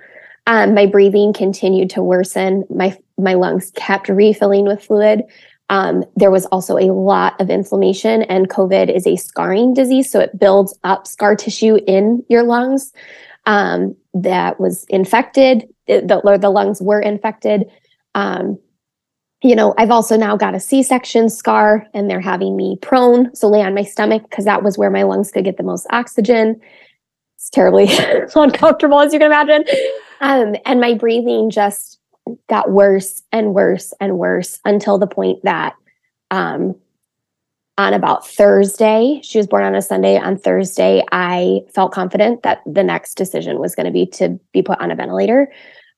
[0.46, 2.64] Um, my breathing continued to worsen.
[2.70, 5.24] My my lungs kept refilling with fluid.
[5.70, 10.10] Um, there was also a lot of inflammation, and COVID is a scarring disease.
[10.10, 12.94] So it builds up scar tissue in your lungs
[13.46, 17.66] um, that was infected, the, the lungs were infected.
[18.16, 18.60] Um,
[19.44, 23.34] you know, I've also now got a C section scar, and they're having me prone,
[23.36, 25.86] so lay on my stomach because that was where my lungs could get the most
[25.92, 26.60] oxygen.
[27.36, 27.88] It's terribly
[28.36, 29.64] uncomfortable, as you can imagine.
[30.22, 31.97] Um, and my breathing just
[32.50, 35.76] got worse and worse and worse until the point that
[36.32, 36.76] um,
[37.78, 40.18] on about Thursday, she was born on a Sunday.
[40.18, 44.62] On Thursday, I felt confident that the next decision was going to be to be
[44.62, 45.52] put on a ventilator.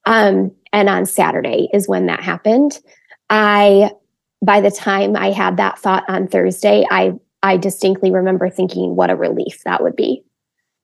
[0.05, 2.79] Um, and on Saturday is when that happened.
[3.29, 3.91] I,
[4.41, 9.09] by the time I had that thought on Thursday, I I distinctly remember thinking, what
[9.09, 10.23] a relief that would be.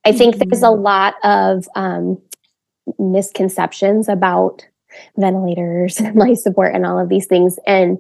[0.06, 0.50] I think mm-hmm.
[0.50, 2.22] there's a lot of um,
[3.00, 4.66] misconceptions about
[5.18, 7.58] ventilators and life support and all of these things.
[7.66, 7.98] And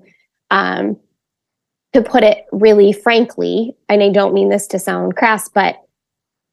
[0.51, 0.97] um,
[1.93, 5.81] to put it really frankly, and I don't mean this to sound crass, but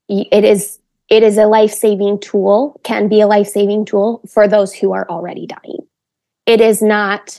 [0.08, 0.78] it is
[1.08, 5.46] it is a life-saving tool, can be a life-saving tool for those who are already
[5.46, 5.86] dying.
[6.46, 7.38] It is not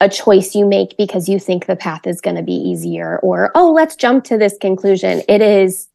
[0.00, 3.50] a choice you make because you think the path is going to be easier or
[3.54, 5.22] oh, let's jump to this conclusion.
[5.28, 5.88] It is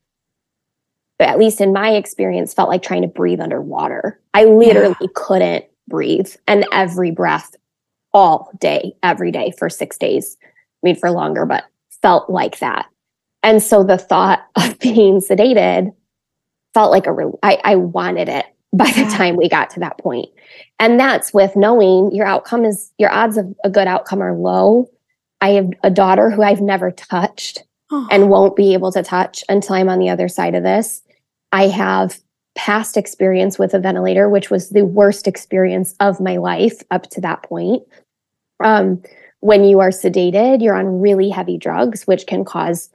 [1.20, 4.20] at least in my experience felt like trying to breathe underwater.
[4.34, 5.08] I literally yeah.
[5.16, 7.56] couldn't breathe and every breath
[8.14, 10.38] all day, every day for six days.
[10.42, 10.48] I
[10.84, 11.66] mean, for longer, but
[12.02, 12.88] felt like that.
[13.42, 15.94] And so the thought of being sedated
[16.74, 20.00] felt like a, re- I, I wanted it by the time we got to that
[20.00, 20.30] point.
[20.80, 24.90] And that's with knowing your outcome is your odds of a good outcome are low.
[25.42, 28.08] I have a daughter who I've never touched oh.
[28.10, 31.02] and won't be able to touch until I'm on the other side of this.
[31.52, 32.20] I have
[32.56, 37.22] past experience with a ventilator, which was the worst experience of my life up to
[37.22, 37.84] that point.
[38.64, 39.02] Um,
[39.40, 42.90] when you are sedated, you're on really heavy drugs, which can cause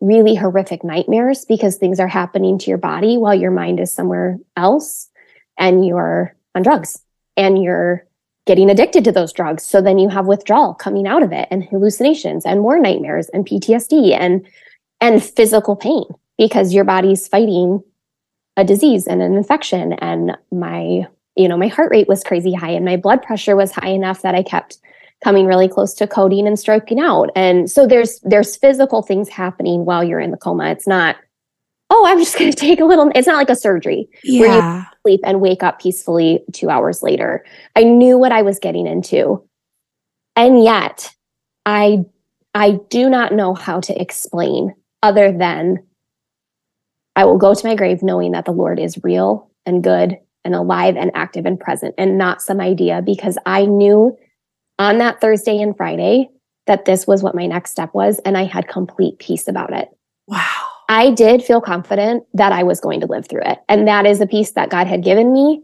[0.00, 4.38] really horrific nightmares because things are happening to your body while your mind is somewhere
[4.56, 5.08] else
[5.58, 7.00] and you're on drugs
[7.36, 8.06] and you're
[8.46, 9.62] getting addicted to those drugs.
[9.62, 13.46] So then you have withdrawal coming out of it and hallucinations and more nightmares and
[13.46, 14.46] PTSD and
[15.00, 16.04] and physical pain
[16.38, 17.82] because your body's fighting
[18.56, 19.92] a disease and an infection.
[19.94, 23.70] And my you know my heart rate was crazy high and my blood pressure was
[23.70, 24.78] high enough that i kept
[25.24, 27.30] coming really close to coding and stroking out.
[27.34, 30.70] And so there's there's physical things happening while you're in the coma.
[30.70, 31.16] It's not
[31.88, 34.40] oh i'm just going to take a little it's not like a surgery yeah.
[34.40, 37.44] where you sleep and wake up peacefully 2 hours later.
[37.74, 39.46] I knew what i was getting into.
[40.34, 41.10] And yet
[41.64, 42.04] i
[42.54, 45.82] i do not know how to explain other than
[47.16, 50.54] I will go to my grave knowing that the Lord is real and good and
[50.54, 54.16] alive and active and present and not some idea because I knew
[54.78, 56.28] on that Thursday and Friday
[56.66, 58.18] that this was what my next step was.
[58.20, 59.88] And I had complete peace about it.
[60.28, 60.68] Wow.
[60.88, 63.58] I did feel confident that I was going to live through it.
[63.68, 65.62] And that is a peace that God had given me.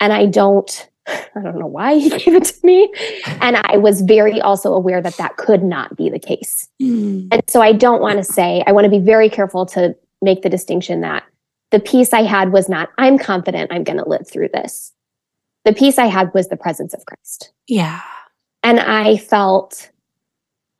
[0.00, 2.92] And I don't, I don't know why he gave it to me.
[3.40, 6.68] And I was very also aware that that could not be the case.
[6.82, 7.28] Mm.
[7.30, 10.42] And so I don't want to say, I want to be very careful to make
[10.42, 11.24] the distinction that
[11.70, 14.92] the peace I had was not, I'm confident I'm going to live through this.
[15.64, 17.52] The peace I had was the presence of Christ.
[17.66, 18.00] Yeah.
[18.62, 19.90] And I felt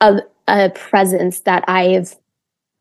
[0.01, 2.15] a, a presence that I've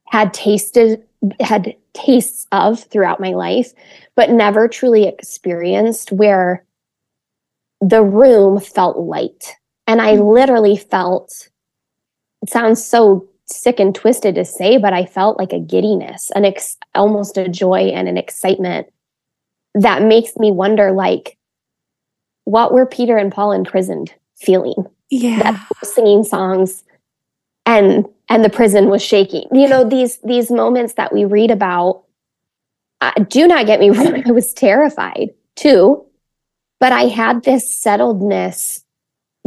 [0.07, 1.05] had tasted,
[1.41, 3.73] had tastes of throughout my life,
[4.15, 6.65] but never truly experienced where
[7.81, 9.55] the room felt light.
[9.87, 10.33] And I mm.
[10.33, 11.51] literally felt,
[12.43, 16.45] it sounds so sick and twisted to say, but I felt like a giddiness, an
[16.45, 18.89] ex- almost a joy and an excitement
[19.75, 21.37] that makes me wonder like
[22.45, 24.87] what were Peter and Paul imprisoned feeling?
[25.11, 25.43] Yeah.
[25.43, 26.85] That singing songs
[27.67, 29.49] and and the prison was shaking.
[29.53, 32.05] You know, these these moments that we read about
[33.01, 36.05] uh, do not get me wrong, I was terrified too,
[36.81, 38.83] but I had this settledness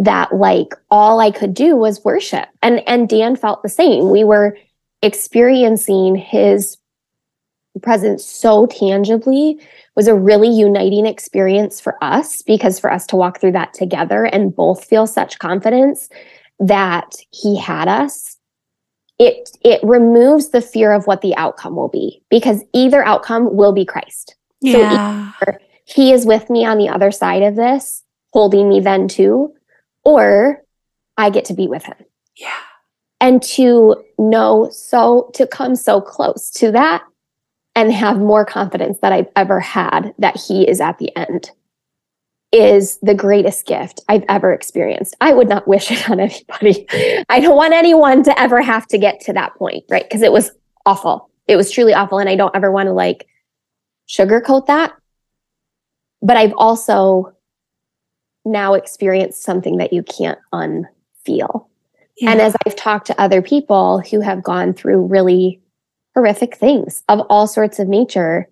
[0.01, 2.49] that like all I could do was worship.
[2.61, 4.09] And and Dan felt the same.
[4.09, 4.57] We were
[5.01, 6.77] experiencing his
[7.81, 9.57] presence so tangibly
[9.95, 14.25] was a really uniting experience for us because for us to walk through that together
[14.25, 16.09] and both feel such confidence
[16.59, 18.37] that he had us
[19.19, 23.71] it it removes the fear of what the outcome will be because either outcome will
[23.71, 24.35] be Christ.
[24.61, 25.31] Yeah.
[25.45, 25.53] So
[25.85, 29.53] he is with me on the other side of this, holding me then too,
[30.03, 30.63] or
[31.17, 31.97] I get to be with him.
[32.35, 32.49] Yeah.
[33.19, 37.03] And to know so, to come so close to that
[37.75, 41.51] and have more confidence that I've ever had that he is at the end.
[42.51, 45.15] is the greatest gift I've ever experienced.
[45.21, 46.85] I would not wish it on anybody.
[47.29, 50.03] I don't want anyone to ever have to get to that point, right?
[50.03, 50.51] Because it was
[50.85, 51.29] awful.
[51.47, 52.19] It was truly awful.
[52.19, 53.27] And I don't ever want to like
[54.09, 54.93] sugarcoat that.
[56.21, 57.33] But I've also
[58.45, 61.67] now experienced something that you can't unfeel.
[62.17, 62.31] Yeah.
[62.31, 65.61] And as I've talked to other people who have gone through really
[66.13, 68.47] horrific things of all sorts of nature,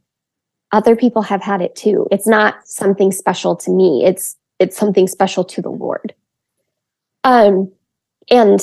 [0.72, 2.08] other people have had it too.
[2.12, 4.06] It's not something special to me.
[4.06, 6.14] It's it's something special to the Lord.
[7.24, 7.72] Um
[8.30, 8.60] and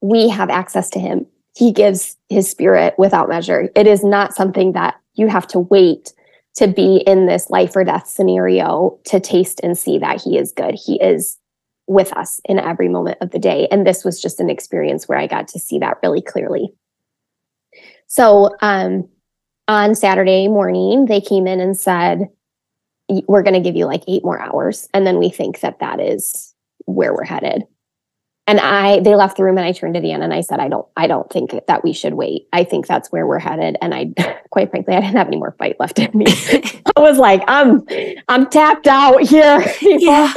[0.00, 1.26] we have access to him.
[1.56, 3.68] He gives his spirit without measure.
[3.74, 6.12] It is not something that you have to wait
[6.56, 10.52] to be in this life or death scenario to taste and see that he is
[10.52, 10.74] good.
[10.74, 11.38] He is
[11.86, 13.68] with us in every moment of the day.
[13.70, 16.68] And this was just an experience where I got to see that really clearly.
[18.06, 19.08] So, um,
[19.66, 22.28] on Saturday morning, they came in and said,
[23.08, 24.88] We're going to give you like eight more hours.
[24.94, 27.64] And then we think that that is where we're headed.
[28.46, 30.68] And I, they left the room and I turned to Deanna and I said, I
[30.68, 32.46] don't, I don't think that we should wait.
[32.52, 33.76] I think that's where we're headed.
[33.80, 34.12] And I,
[34.50, 36.26] quite frankly, I didn't have any more fight left in me.
[36.96, 37.86] I was like, I'm,
[38.28, 39.64] I'm tapped out here.
[39.80, 40.32] Yeah.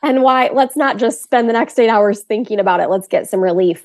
[0.00, 2.88] And why, let's not just spend the next eight hours thinking about it.
[2.88, 3.84] Let's get some relief.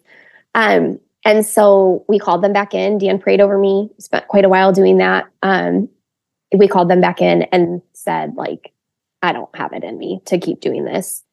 [0.53, 2.99] Um, and so we called them back in.
[2.99, 5.25] Dan prayed over me, spent quite a while doing that.
[5.41, 5.89] Um,
[6.55, 8.73] we called them back in and said, like,
[9.23, 11.23] I don't have it in me to keep doing this.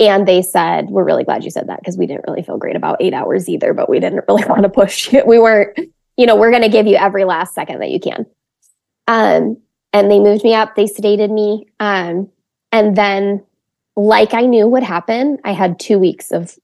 [0.00, 2.76] And they said, We're really glad you said that because we didn't really feel great
[2.76, 5.26] about eight hours either, but we didn't really want to push it.
[5.26, 5.78] We weren't,
[6.16, 8.26] you know, we're going to give you every last second that you can.
[9.06, 9.58] Um,
[9.92, 11.66] and they moved me up, they sedated me.
[11.78, 12.28] Um,
[12.72, 13.44] and then,
[13.96, 16.56] like I knew would happen, I had two weeks of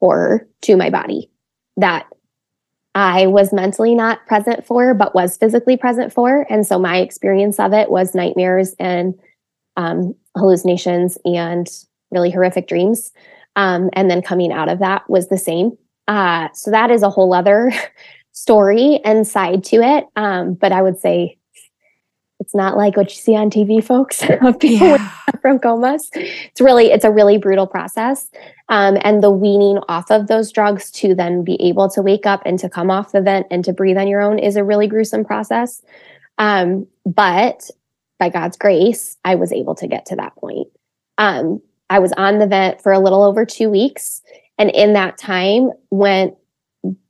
[0.00, 1.30] horror to my body
[1.78, 2.06] that
[2.94, 6.46] I was mentally not present for, but was physically present for.
[6.50, 9.14] And so my experience of it was nightmares and
[9.76, 11.68] um, hallucinations and
[12.10, 13.12] really horrific dreams.
[13.56, 15.76] Um, and then coming out of that was the same.
[16.08, 17.72] Uh, so that is a whole other
[18.32, 20.06] story and side to it.
[20.14, 21.38] Um, but I would say
[22.38, 25.10] it's not like what you see on TV, folks, of people yeah.
[25.40, 26.10] from comas.
[26.14, 28.30] It's really, it's a really brutal process.
[28.68, 32.42] Um, and the weaning off of those drugs to then be able to wake up
[32.44, 34.86] and to come off the vent and to breathe on your own is a really
[34.86, 35.82] gruesome process.
[36.38, 37.70] Um, but
[38.18, 40.68] by God's grace, I was able to get to that point.
[41.18, 44.22] Um, I was on the vent for a little over two weeks.
[44.58, 46.34] And in that time went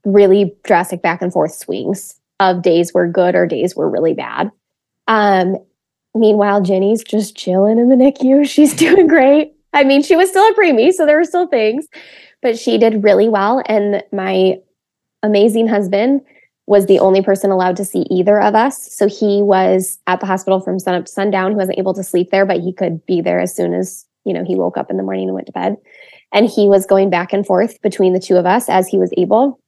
[0.05, 4.51] really drastic back and forth swings of days were good or days were really bad.
[5.09, 5.57] Um,
[6.15, 8.49] meanwhile, Jenny's just chilling in the NICU.
[8.49, 9.53] She's doing great.
[9.73, 11.87] I mean, she was still a preemie, so there were still things,
[12.41, 13.63] but she did really well.
[13.67, 14.59] And my
[15.23, 16.23] amazing husband
[16.67, 18.93] was the only person allowed to see either of us.
[18.93, 21.53] So he was at the hospital from sun up to sundown.
[21.53, 24.35] He wasn't able to sleep there, but he could be there as soon as, you
[24.35, 25.77] know, he woke up in the morning and went to bed.
[26.33, 29.13] And he was going back and forth between the two of us as he was
[29.17, 29.61] able.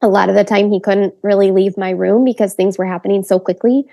[0.00, 3.22] A lot of the time he couldn't really leave my room because things were happening
[3.22, 3.84] so quickly.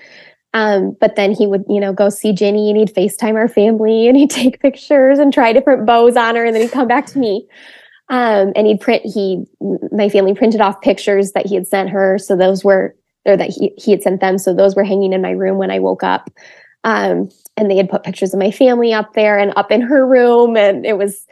[0.54, 4.08] Um, but then he would, you know, go see Jenny and he'd FaceTime our family
[4.08, 6.46] and he'd take pictures and try different bows on her.
[6.46, 7.46] And then he'd come back to me.
[8.08, 9.44] Um, and he'd print, he,
[9.92, 12.18] my family printed off pictures that he had sent her.
[12.18, 14.40] So those were, or that he, he had sent them.
[14.40, 16.32] So those were hanging in my room when I woke up.
[16.84, 17.30] Um,
[17.60, 20.56] and they had put pictures of my family up there and up in her room.
[20.56, 21.28] And it was,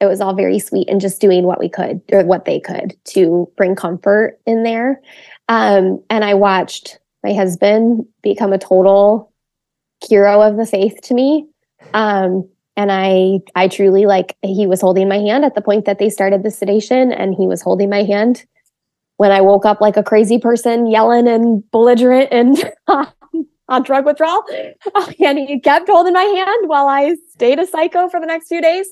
[0.00, 2.94] it was all very sweet and just doing what we could or what they could
[3.06, 5.00] to bring comfort in there.
[5.48, 9.32] Um, and I watched my husband become a total
[10.08, 11.46] hero of the faith to me.
[11.94, 15.98] Um, and I, I truly like he was holding my hand at the point that
[15.98, 18.46] they started the sedation, and he was holding my hand
[19.18, 22.56] when I woke up like a crazy person, yelling and belligerent and
[23.68, 24.44] on drug withdrawal.
[25.24, 28.60] And he kept holding my hand while I stayed a psycho for the next few
[28.60, 28.88] days.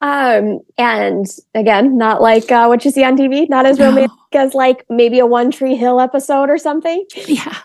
[0.00, 4.54] Um, and again, not like uh, what you see on TV, not as romantic as
[4.54, 7.04] like maybe a One Tree Hill episode or something.
[7.26, 7.56] Yeah.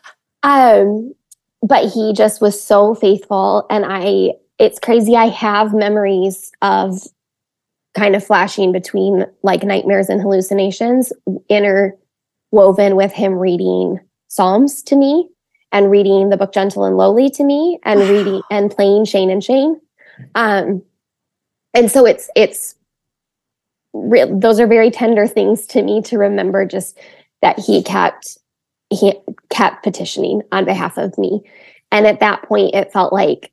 [0.44, 1.14] Um,
[1.62, 3.66] but he just was so faithful.
[3.70, 5.16] And I, it's crazy.
[5.16, 7.02] I have memories of
[7.94, 11.12] kind of flashing between like nightmares and hallucinations
[11.50, 15.30] interwoven with him reading Psalms to me
[15.72, 18.10] and reading the book Gentle and Lowly to me and wow.
[18.12, 19.80] reading and playing Shane and Shane.
[20.36, 20.84] Um,
[21.74, 22.76] and so it's it's
[23.94, 26.98] real those are very tender things to me to remember just
[27.42, 28.38] that he kept
[28.90, 29.14] he
[29.50, 31.42] kept petitioning on behalf of me
[31.92, 33.52] and at that point it felt like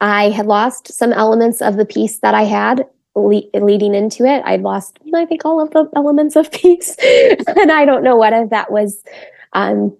[0.00, 4.42] i had lost some elements of the peace that i had le- leading into it
[4.44, 8.32] i'd lost i think all of the elements of peace and i don't know what
[8.32, 9.02] if that was
[9.52, 9.96] um,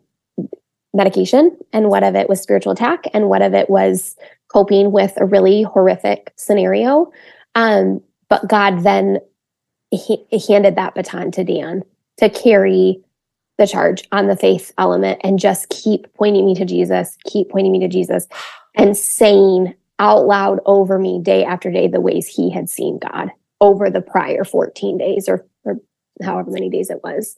[0.92, 4.16] medication and what of it was spiritual attack and what of it was
[4.48, 7.10] coping with a really horrific scenario.
[7.54, 9.18] Um, but God then
[9.90, 11.82] he, handed that baton to Dan
[12.18, 13.02] to carry
[13.58, 17.72] the charge on the faith element and just keep pointing me to Jesus, keep pointing
[17.72, 18.26] me to Jesus,
[18.74, 23.30] and saying out loud over me day after day the ways he had seen God
[23.60, 25.76] over the prior 14 days or, or
[26.22, 27.36] however many days it was.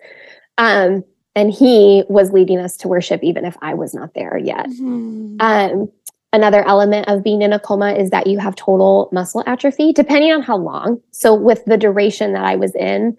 [0.58, 1.02] Um,
[1.34, 4.66] and he was leading us to worship even if I was not there yet.
[4.66, 5.36] Mm-hmm.
[5.40, 5.90] Um,
[6.32, 10.32] another element of being in a coma is that you have total muscle atrophy, depending
[10.32, 11.00] on how long.
[11.10, 13.16] So, with the duration that I was in,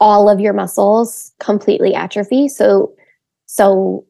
[0.00, 2.48] all of your muscles completely atrophy.
[2.48, 2.94] So,
[3.46, 4.04] so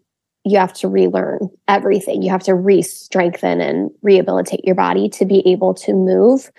[0.44, 2.22] you have to relearn everything.
[2.22, 6.50] You have to re-strengthen and rehabilitate your body to be able to move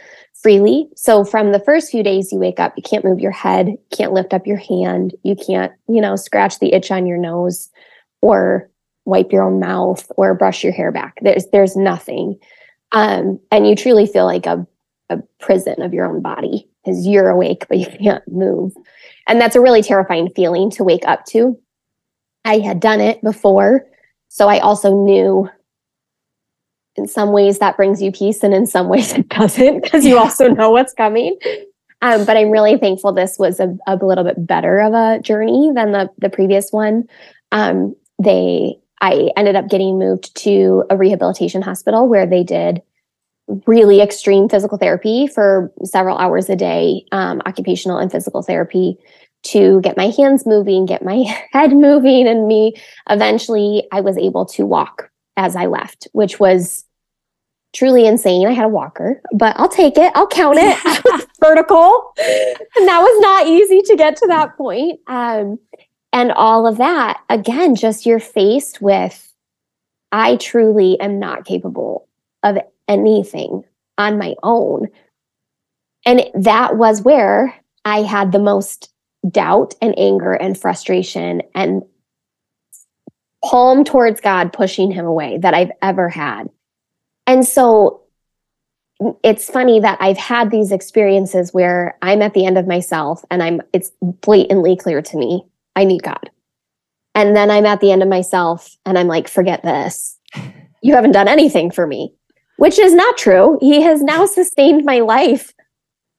[0.47, 0.87] freely.
[0.95, 4.13] So from the first few days you wake up, you can't move your head, can't
[4.13, 7.69] lift up your hand, you can't, you know, scratch the itch on your nose
[8.21, 8.69] or
[9.03, 11.17] wipe your own mouth or brush your hair back.
[11.21, 12.39] There's there's nothing.
[12.93, 14.65] Um, and you truly feel like a,
[15.09, 18.71] a prison of your own body because you're awake, but you can't move.
[19.27, 21.59] And that's a really terrifying feeling to wake up to.
[22.45, 23.85] I had done it before.
[24.29, 25.49] So I also knew
[26.97, 30.17] in some ways that brings you peace and in some ways it doesn't because you
[30.17, 31.37] also know what's coming.
[32.01, 35.71] Um, but i'm really thankful this was a, a, little bit better of a journey
[35.73, 37.07] than the, the previous one.
[37.51, 42.81] Um, they i ended up getting moved to a rehabilitation hospital where they did
[43.65, 48.97] really extreme physical therapy for several hours a day um, occupational and physical therapy
[49.43, 52.73] to get my hands moving get my head moving and me
[53.09, 56.86] eventually i was able to walk as i left which was
[57.73, 58.47] truly insane.
[58.47, 60.11] I had a walker, but I'll take it.
[60.15, 62.13] I'll count it vertical.
[62.17, 64.99] And that was not easy to get to that point.
[65.07, 65.59] Um,
[66.13, 69.23] and all of that, again, just you're faced with
[70.11, 72.07] I truly am not capable
[72.43, 72.57] of
[72.87, 73.63] anything
[73.97, 74.87] on my own.
[76.05, 77.53] And that was where
[77.83, 78.91] I had the most
[79.29, 81.83] doubt and anger and frustration and
[83.43, 86.49] palm towards God, pushing him away that I've ever had.
[87.27, 88.01] And so
[89.23, 93.43] it's funny that I've had these experiences where I'm at the end of myself and
[93.43, 96.31] I'm it's blatantly clear to me I need God.
[97.13, 100.17] And then I'm at the end of myself and I'm like forget this.
[100.81, 102.13] You haven't done anything for me,
[102.57, 103.57] which is not true.
[103.61, 105.53] He has now sustained my life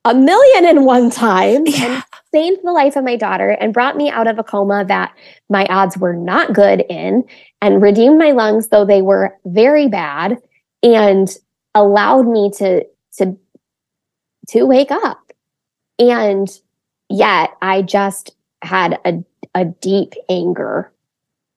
[0.04, 1.86] a million and one times yeah.
[1.86, 5.14] and saved the life of my daughter and brought me out of a coma that
[5.48, 7.24] my odds were not good in
[7.60, 10.38] and redeemed my lungs though they were very bad
[10.82, 11.28] and
[11.74, 12.84] allowed me to
[13.18, 13.36] to
[14.48, 15.32] to wake up.
[15.98, 16.48] And
[17.10, 19.24] yet i just had a,
[19.54, 20.92] a deep anger.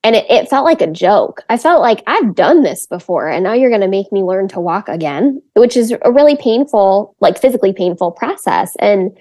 [0.04, 1.44] And it, it felt like a joke.
[1.50, 4.48] I felt like i've done this before and now you're going to make me learn
[4.50, 8.76] to walk again which is a really painful like physically painful process.
[8.80, 9.18] And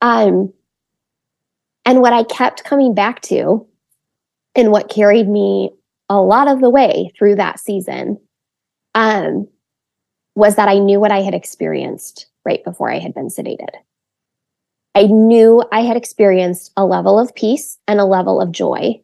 [0.00, 0.52] um
[1.84, 3.66] and what i kept coming back to
[4.54, 5.70] and what carried me
[6.08, 8.18] a lot of the way through that season
[8.94, 9.48] um,
[10.34, 13.70] was that I knew what I had experienced right before I had been sedated.
[14.94, 19.00] I knew I had experienced a level of peace and a level of joy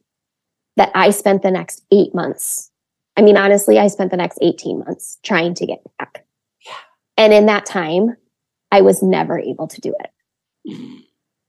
[0.77, 2.71] that I spent the next eight months.
[3.17, 6.27] I mean, honestly, I spent the next 18 months trying to get back.
[6.67, 6.73] Yeah.
[7.17, 8.17] And in that time,
[8.71, 11.03] I was never able to do it.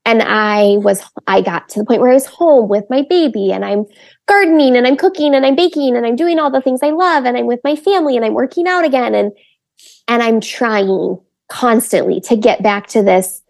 [0.08, 3.51] And I was I got to the point where I was home with my baby
[3.51, 3.86] and I'm
[4.26, 7.26] gardening and I'm cooking and I'm baking and I'm doing all the things I love
[7.26, 9.34] and I'm with my family and I'm working out again and
[10.08, 13.41] and I'm trying constantly to get back to this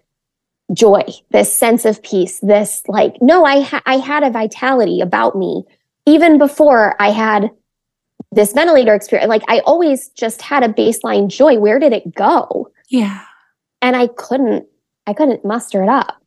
[0.74, 5.38] joy, this sense of peace, this like no I ha- I had a vitality about
[5.38, 5.64] me
[6.08, 7.52] even before I had
[8.32, 11.60] this ventilator experience like I always just had a baseline joy.
[11.60, 12.72] Where did it go?
[12.90, 13.22] Yeah.
[13.80, 14.66] And I couldn't
[15.06, 16.20] I couldn't muster it up.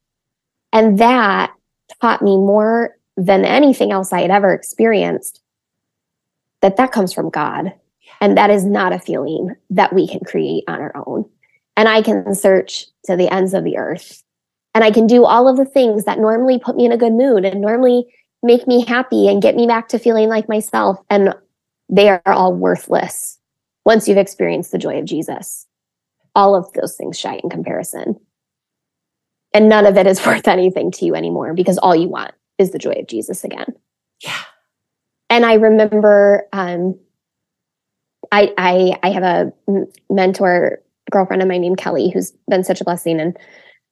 [0.73, 1.53] And that
[2.01, 5.41] taught me more than anything else I had ever experienced
[6.63, 7.73] that that comes from God.
[8.21, 11.29] And that is not a feeling that we can create on our own.
[11.77, 14.23] And I can search to the ends of the earth
[14.75, 17.13] and I can do all of the things that normally put me in a good
[17.13, 18.07] mood and normally
[18.43, 20.99] make me happy and get me back to feeling like myself.
[21.11, 21.35] And
[21.89, 23.39] they are all worthless
[23.85, 25.67] once you've experienced the joy of Jesus.
[26.35, 28.21] All of those things shy in comparison
[29.53, 32.71] and none of it is worth anything to you anymore because all you want is
[32.71, 33.75] the joy of Jesus again.
[34.23, 34.37] Yeah.
[35.29, 36.99] And I remember um,
[38.33, 39.53] I, I I have a
[40.09, 43.37] mentor girlfriend of mine named Kelly who's been such a blessing and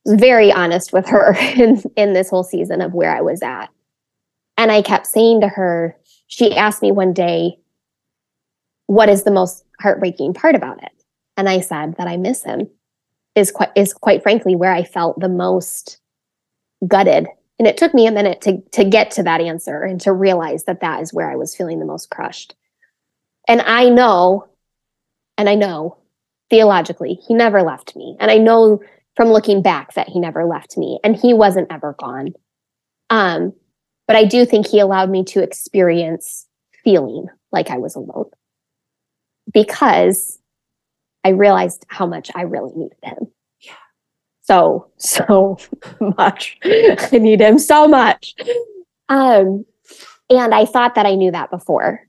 [0.04, 3.68] was very honest with her in, in this whole season of where I was at.
[4.56, 5.96] And I kept saying to her,
[6.26, 7.58] she asked me one day,
[8.86, 10.92] what is the most heartbreaking part about it?
[11.36, 12.68] And I said that I miss him
[13.38, 15.98] is quite is quite frankly where I felt the most
[16.86, 17.26] gutted.
[17.58, 20.64] And it took me a minute to to get to that answer and to realize
[20.64, 22.54] that that is where I was feeling the most crushed.
[23.48, 24.46] And I know,
[25.38, 25.96] and I know
[26.50, 28.16] theologically, he never left me.
[28.20, 28.80] And I know
[29.16, 32.34] from looking back that he never left me and he wasn't ever gone.
[33.10, 33.52] Um,
[34.06, 36.46] but I do think he allowed me to experience
[36.84, 38.30] feeling like I was alone
[39.52, 40.37] because
[41.24, 43.28] I realized how much I really needed him.
[43.60, 43.72] Yeah.
[44.42, 45.58] So, so
[46.18, 46.58] much.
[46.64, 48.34] I need him so much.
[49.08, 49.64] Um,
[50.30, 52.00] and I thought that I knew that before,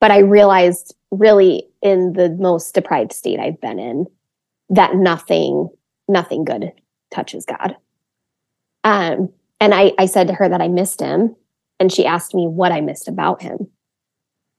[0.00, 4.06] but I realized really in the most deprived state I've been in
[4.70, 5.68] that nothing,
[6.06, 6.72] nothing good
[7.10, 7.76] touches God.
[8.84, 9.30] Um,
[9.60, 11.34] and I, I said to her that I missed him,
[11.80, 13.70] and she asked me what I missed about him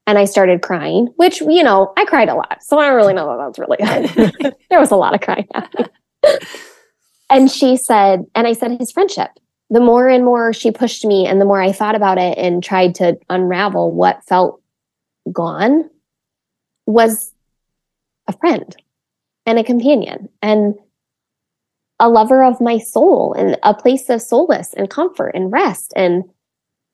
[0.09, 2.63] and I started crying, which, you know, I cried a lot.
[2.63, 4.55] So I don't really know that that's really good.
[4.71, 5.87] there was a lot of crying happening.
[7.29, 9.29] and she said, and I said, his friendship.
[9.69, 12.63] The more and more she pushed me, and the more I thought about it and
[12.63, 14.63] tried to unravel what felt
[15.31, 15.87] gone,
[16.87, 17.31] was
[18.27, 18.75] a friend
[19.45, 20.73] and a companion and
[21.99, 26.23] a lover of my soul and a place of solace and comfort and rest and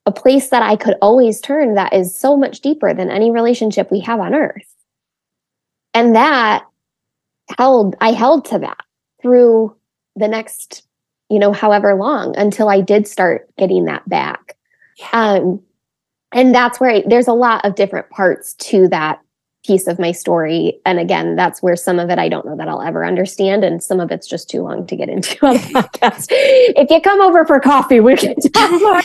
[0.06, 3.92] a place that I could always turn that is so much deeper than any relationship
[3.92, 4.76] we have on earth.
[5.94, 6.66] And that
[7.58, 8.78] held, I held to that
[9.22, 9.76] through
[10.16, 10.84] the next,
[11.30, 14.56] you know, however long until I did start getting that back.
[15.12, 15.62] Um,
[16.32, 19.22] and that's where I, there's a lot of different parts to that
[19.66, 20.80] piece of my story.
[20.86, 23.82] And again, that's where some of it I don't know that I'll ever understand, and
[23.82, 26.28] some of it's just too long to get into on the podcast.
[26.30, 29.02] if you come over for coffee, we can talk more.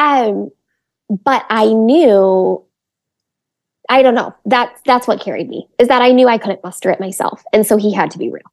[0.00, 0.50] Um,
[1.10, 2.64] but I knew,
[3.88, 6.90] I don't know, that that's what carried me, is that I knew I couldn't muster
[6.90, 7.42] it myself.
[7.52, 8.50] And so he had to be real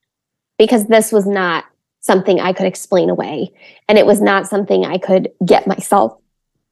[0.60, 1.64] because this was not
[2.02, 3.54] something I could explain away.
[3.88, 6.20] And it was not something I could get myself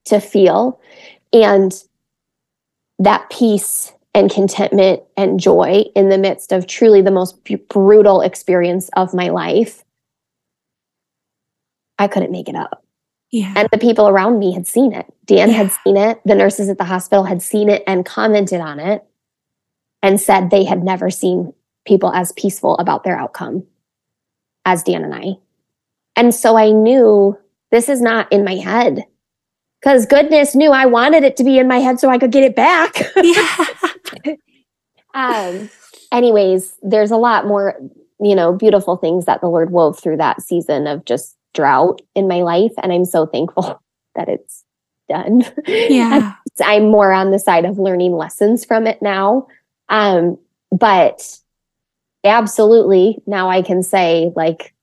[0.06, 0.82] to feel.
[1.32, 1.72] And
[3.00, 8.90] that peace and contentment and joy in the midst of truly the most brutal experience
[8.98, 9.86] of my life,
[11.98, 12.85] I couldn't make it up.
[13.36, 13.52] Yeah.
[13.58, 15.14] And the people around me had seen it.
[15.26, 15.56] Dan yeah.
[15.58, 16.22] had seen it.
[16.24, 19.04] The nurses at the hospital had seen it and commented on it
[20.02, 21.54] and said they had never seen
[21.86, 23.66] people as peaceful about their outcome
[24.64, 25.34] as Dan and I.
[26.16, 27.38] And so I knew
[27.72, 29.04] this is not in my head
[29.82, 32.46] because goodness knew I wanted it to be in my head so I could get
[32.46, 33.12] it back.
[33.18, 33.66] Yeah.
[35.14, 35.70] um,
[36.10, 37.76] anyways, there's a lot more,
[38.22, 42.28] you know, beautiful things that the Lord wove through that season of just drought in
[42.28, 42.74] my life.
[42.84, 43.82] And I'm so thankful
[44.16, 44.64] that it's
[45.10, 45.44] done.
[45.68, 46.36] Yeah.
[46.62, 49.48] I'm more on the side of learning lessons from it now.
[49.90, 50.38] Um,
[50.72, 51.38] but
[52.24, 54.74] absolutely, now I can say, like,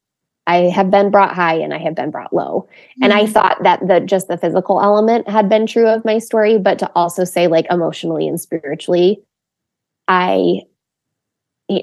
[0.47, 2.69] I have been brought high and I have been brought low.
[2.69, 3.05] Mm-hmm.
[3.05, 3.33] And I mm-hmm.
[3.33, 6.91] thought that the just the physical element had been true of my story, but to
[6.95, 9.23] also say like emotionally and spiritually,
[10.09, 10.63] I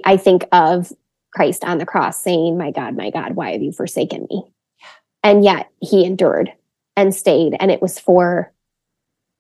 [0.04, 0.92] I think of
[1.34, 4.44] Christ on the cross saying, My God, my God, why have you forsaken me?
[5.24, 6.52] And yet he endured
[6.96, 7.56] and stayed.
[7.60, 8.52] And it was for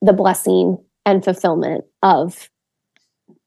[0.02, 2.50] the blessing and fulfillment of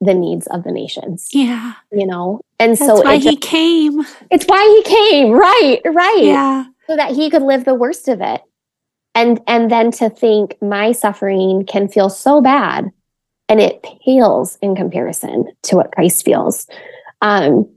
[0.01, 1.29] the needs of the nations.
[1.33, 1.75] Yeah.
[1.91, 2.41] You know?
[2.59, 4.03] And That's so why just, he came.
[4.31, 5.33] It's why he came.
[5.33, 5.81] Right.
[5.85, 6.23] Right.
[6.25, 6.65] Yeah.
[6.87, 8.43] So that he could live the worst of it.
[9.15, 12.91] And and then to think my suffering can feel so bad
[13.49, 16.67] and it pales in comparison to what Christ feels.
[17.21, 17.69] Um,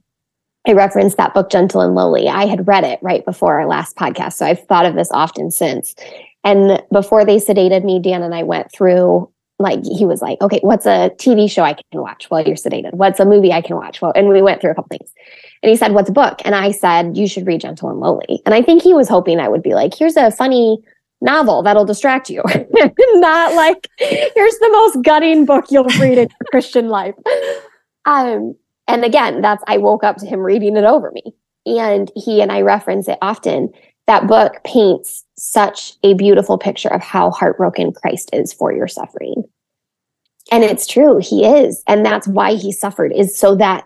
[0.67, 2.27] I referenced that book, Gentle and Lowly.
[2.27, 4.33] I had read it right before our last podcast.
[4.33, 5.95] So I've thought of this often since.
[6.43, 10.59] And before they sedated me, Dan and I went through, like, he was like, okay,
[10.61, 12.93] what's a TV show I can watch while you're sedated?
[12.93, 14.01] What's a movie I can watch?
[14.01, 15.11] Well, and we went through a couple things.
[15.63, 16.41] And he said, what's a book?
[16.45, 18.41] And I said, you should read Gentle and Lowly.
[18.45, 20.79] And I think he was hoping I would be like, here's a funny
[21.21, 22.43] novel that'll distract you.
[23.13, 27.15] Not like, here's the most gutting book you'll read in your Christian life.
[28.05, 28.55] Um,
[28.87, 31.33] and again, that's I woke up to him reading it over me.
[31.65, 33.71] And he and I reference it often.
[34.07, 39.45] That book paints such a beautiful picture of how heartbroken Christ is for your suffering.
[40.51, 41.83] And it's true, he is.
[41.87, 43.85] And that's why he suffered, is so that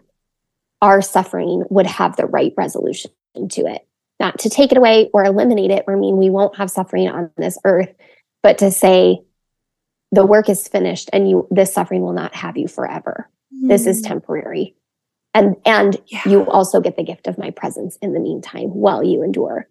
[0.82, 3.12] our suffering would have the right resolution
[3.52, 3.88] to it.
[4.20, 7.32] Not to take it away or eliminate it or mean we won't have suffering on
[7.38, 7.94] this earth,
[8.44, 9.22] but to say
[10.12, 13.30] the work is finished and you this suffering will not have you forever.
[13.54, 13.70] Mm.
[13.70, 14.08] This is hmm.
[14.08, 14.76] temporary
[15.34, 16.22] and and yeah.
[16.26, 19.68] you also get the gift of my presence in the meantime while you endure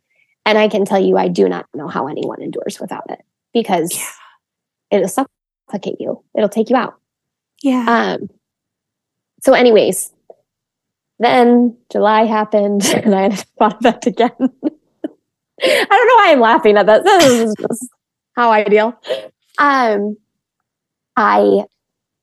[0.46, 3.20] and i can tell you i do not know how anyone endures without it
[3.52, 4.98] because yeah.
[4.98, 6.94] it'll suffocate you it'll take you out
[7.62, 8.28] yeah um
[9.40, 10.12] so, anyways,
[11.18, 13.28] then July happened and I
[13.58, 14.30] thought of that again.
[15.60, 17.04] I don't know why I'm laughing at that.
[17.04, 17.88] This is just
[18.36, 18.98] how I deal.
[19.58, 20.16] Um,
[21.16, 21.64] I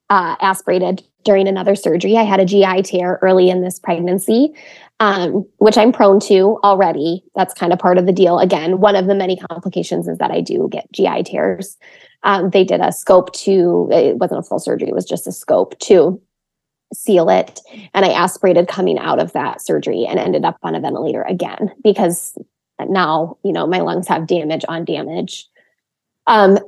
[0.10, 2.16] uh, aspirated during another surgery.
[2.16, 4.54] I had a GI tear early in this pregnancy,
[5.00, 7.24] um, which I'm prone to already.
[7.36, 8.40] That's kind of part of the deal.
[8.40, 11.78] Again, one of the many complications is that I do get GI tears.
[12.24, 15.32] Um, they did a scope to, it wasn't a full surgery, it was just a
[15.32, 16.22] scope to
[16.94, 17.60] seal it.
[17.94, 21.72] And I aspirated coming out of that surgery and ended up on a ventilator again
[21.84, 22.38] because
[22.88, 25.48] now, you know, my lungs have damage on damage.
[26.28, 26.60] Um,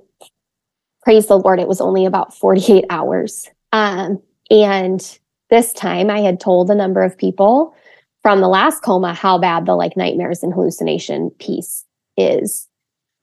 [1.04, 3.50] praise the Lord, it was only about 48 hours.
[3.72, 5.20] Um, and
[5.50, 7.76] this time I had told a number of people
[8.22, 11.86] from the last coma how bad the like nightmares and hallucination piece
[12.18, 12.68] is.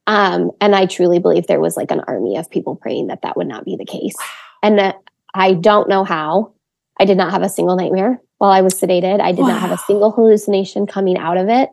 [0.07, 3.37] Um, and I truly believe there was like an army of people praying that that
[3.37, 4.15] would not be the case.
[4.63, 4.95] And that
[5.33, 6.53] I don't know how.
[6.97, 9.19] I did not have a single nightmare while I was sedated.
[9.19, 9.49] I did wow.
[9.49, 11.69] not have a single hallucination coming out of it.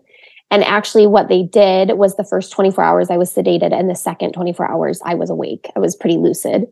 [0.51, 3.95] And actually, what they did was the first 24 hours I was sedated, and the
[3.95, 5.71] second 24 hours I was awake.
[5.75, 6.67] I was pretty lucid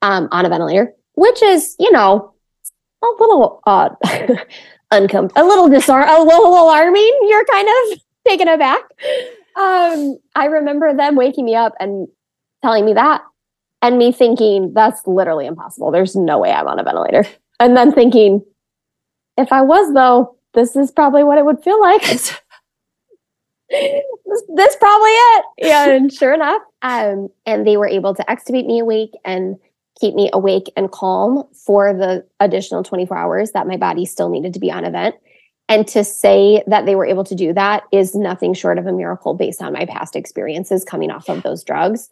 [0.00, 2.32] um, on a ventilator, which is, you know,
[3.02, 3.90] a little uh,
[4.92, 7.18] uncom- a little disar- a little alarming.
[7.28, 7.98] You're kind of
[8.28, 8.82] taken aback.
[9.56, 12.06] Um, I remember them waking me up and
[12.62, 13.22] telling me that,
[13.82, 15.90] and me thinking that's literally impossible.
[15.90, 17.24] There's no way I'm on a ventilator.
[17.58, 18.44] And then thinking,
[19.36, 22.02] if I was though, this is probably what it would feel like.
[22.06, 22.40] this,
[23.68, 25.44] this probably it.
[25.58, 29.56] Yeah, and sure enough, um, and they were able to extubate me awake and
[30.00, 34.54] keep me awake and calm for the additional 24 hours that my body still needed
[34.54, 35.14] to be on event.
[35.68, 38.92] And to say that they were able to do that is nothing short of a
[38.92, 42.08] miracle based on my past experiences coming off of those drugs.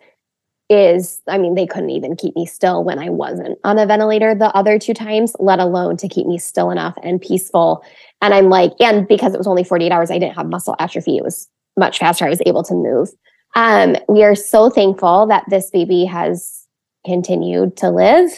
[0.69, 4.35] Is, I mean, they couldn't even keep me still when I wasn't on a ventilator
[4.35, 7.85] the other two times, let alone to keep me still enough and peaceful
[8.23, 11.17] and I'm like, and because it was only 48 hours, I didn't have muscle atrophy.
[11.17, 12.25] It was much faster.
[12.25, 13.11] I was able to move.
[13.55, 16.66] Um, we are so thankful that this baby has
[17.07, 18.31] continued to live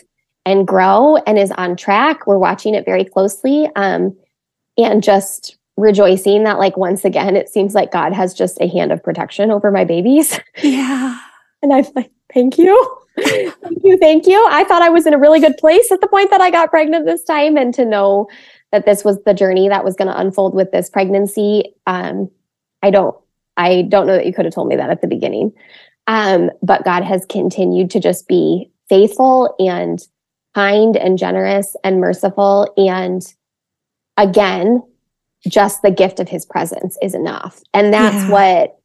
[0.46, 2.26] and grow and is on track.
[2.26, 4.16] We're watching it very closely um,
[4.76, 8.92] and just rejoicing that, like, once again, it seems like God has just a hand
[8.92, 10.38] of protection over my babies.
[10.62, 11.18] Yeah.
[11.62, 12.96] and I'm like, thank you.
[13.18, 13.96] thank you.
[13.96, 14.46] Thank you.
[14.50, 16.70] I thought I was in a really good place at the point that I got
[16.70, 18.28] pregnant this time and to know
[18.72, 21.74] that this was the journey that was going to unfold with this pregnancy.
[21.86, 22.30] Um,
[22.82, 23.16] I don't,
[23.56, 25.52] I don't know that you could have told me that at the beginning.
[26.08, 30.00] Um, but God has continued to just be faithful and
[30.54, 32.72] kind and generous and merciful.
[32.76, 33.22] And
[34.16, 34.82] again,
[35.46, 37.60] just the gift of his presence is enough.
[37.72, 38.30] And that's yeah.
[38.30, 38.78] what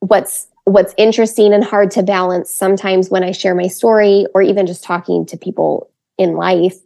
[0.00, 4.66] what's what's interesting and hard to balance sometimes when I share my story or even
[4.66, 6.76] just talking to people in life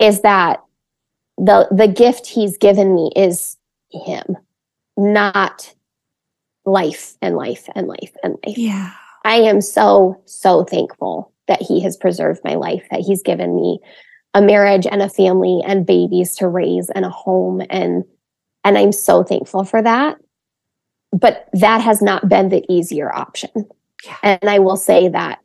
[0.00, 0.62] is that
[1.38, 3.56] the the gift he's given me is
[3.90, 4.36] him
[4.96, 5.72] not
[6.64, 8.92] life and life and life and life yeah
[9.24, 13.80] i am so so thankful that he has preserved my life that he's given me
[14.34, 18.04] a marriage and a family and babies to raise and a home and
[18.64, 20.16] and i'm so thankful for that
[21.12, 23.50] but that has not been the easier option
[24.04, 24.16] yeah.
[24.22, 25.40] and i will say that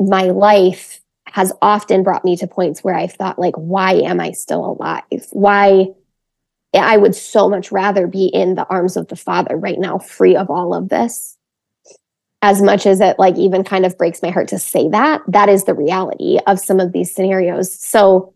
[0.00, 1.00] my life
[1.32, 5.26] has often brought me to points where I've thought, like, why am I still alive?
[5.32, 5.88] Why?
[6.74, 10.36] I would so much rather be in the arms of the Father right now, free
[10.36, 11.36] of all of this.
[12.40, 15.48] As much as it, like, even kind of breaks my heart to say that, that
[15.48, 17.74] is the reality of some of these scenarios.
[17.74, 18.34] So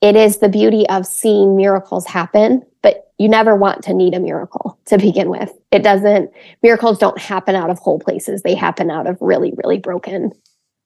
[0.00, 4.20] it is the beauty of seeing miracles happen, but you never want to need a
[4.20, 5.50] miracle to begin with.
[5.72, 6.30] It doesn't,
[6.62, 10.32] miracles don't happen out of whole places, they happen out of really, really broken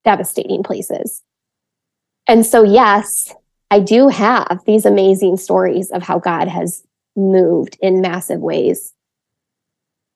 [0.05, 1.23] devastating places.
[2.27, 3.35] And so, yes,
[3.73, 6.85] I do have these amazing stories of how God has
[7.17, 8.93] moved in massive ways.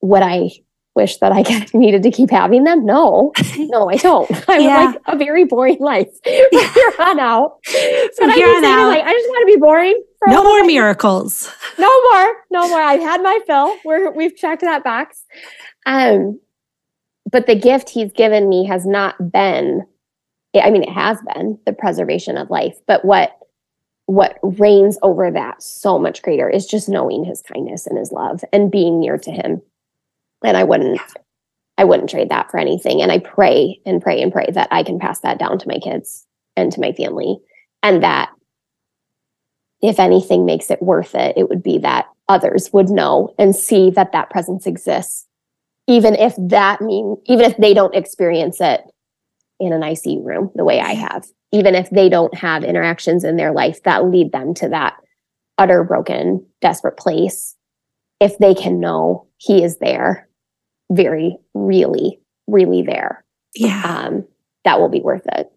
[0.03, 0.51] Would I
[0.93, 1.41] wish that I
[1.73, 2.85] needed to keep having them?
[2.85, 4.29] No, no, I don't.
[4.47, 4.85] I yeah.
[4.85, 7.57] would like a very boring life from here on out.
[8.15, 10.03] From here on out, like, I just want to be boring.
[10.27, 11.51] No more miracles.
[11.79, 12.35] No more.
[12.51, 12.79] No more.
[12.79, 13.75] I've had my fill.
[13.83, 15.23] We're we've checked that box.
[15.87, 16.39] Um,
[17.31, 19.81] but the gift he's given me has not been
[20.63, 23.37] i mean it has been the preservation of life but what
[24.07, 28.41] what reigns over that so much greater is just knowing his kindness and his love
[28.53, 29.61] and being near to him.
[30.43, 30.99] And i wouldn't
[31.77, 33.01] i wouldn't trade that for anything.
[33.01, 35.77] And i pray and pray and pray that i can pass that down to my
[35.79, 37.37] kids and to my family.
[37.83, 38.31] And that
[39.81, 43.89] if anything makes it worth it it would be that others would know and see
[43.91, 45.27] that that presence exists.
[45.85, 48.83] Even if that mean even if they don't experience it
[49.59, 51.25] in an ICU room the way I have.
[51.51, 54.95] Even if they don't have interactions in their life that lead them to that
[55.57, 57.55] utter broken, desperate place,
[58.19, 60.27] if they can know He is there,
[60.91, 63.23] very, really, really there,
[63.55, 63.81] Yeah.
[64.07, 64.27] um,
[64.65, 65.51] that will be worth it.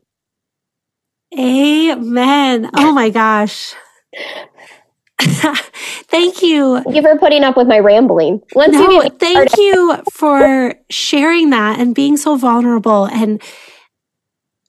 [1.39, 2.71] Amen.
[2.75, 3.75] Oh my gosh.
[5.21, 6.83] Thank you.
[6.83, 8.41] Thank you for putting up with my rambling.
[8.55, 13.41] Once No, get thank you for sharing that and being so vulnerable and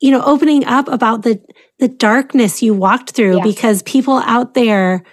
[0.02, 1.42] you know opening up about the
[1.80, 3.44] the darkness you walked through Yeah.
[3.44, 5.04] because people out there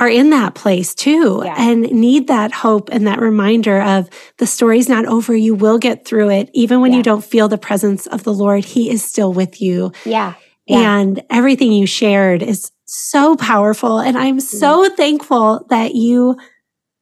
[0.00, 1.54] are in that place too Yeah.
[1.58, 6.06] and need that hope and that reminder of the story's not over you will get
[6.06, 6.98] through it even when Yeah.
[6.98, 10.34] you don't feel the presence of the Lord he is still with you yeah,
[10.66, 10.98] Yeah.
[10.98, 13.98] and everything you shared is so powerful.
[13.98, 14.56] And I'm Mm-hmm.
[14.58, 16.36] so thankful that you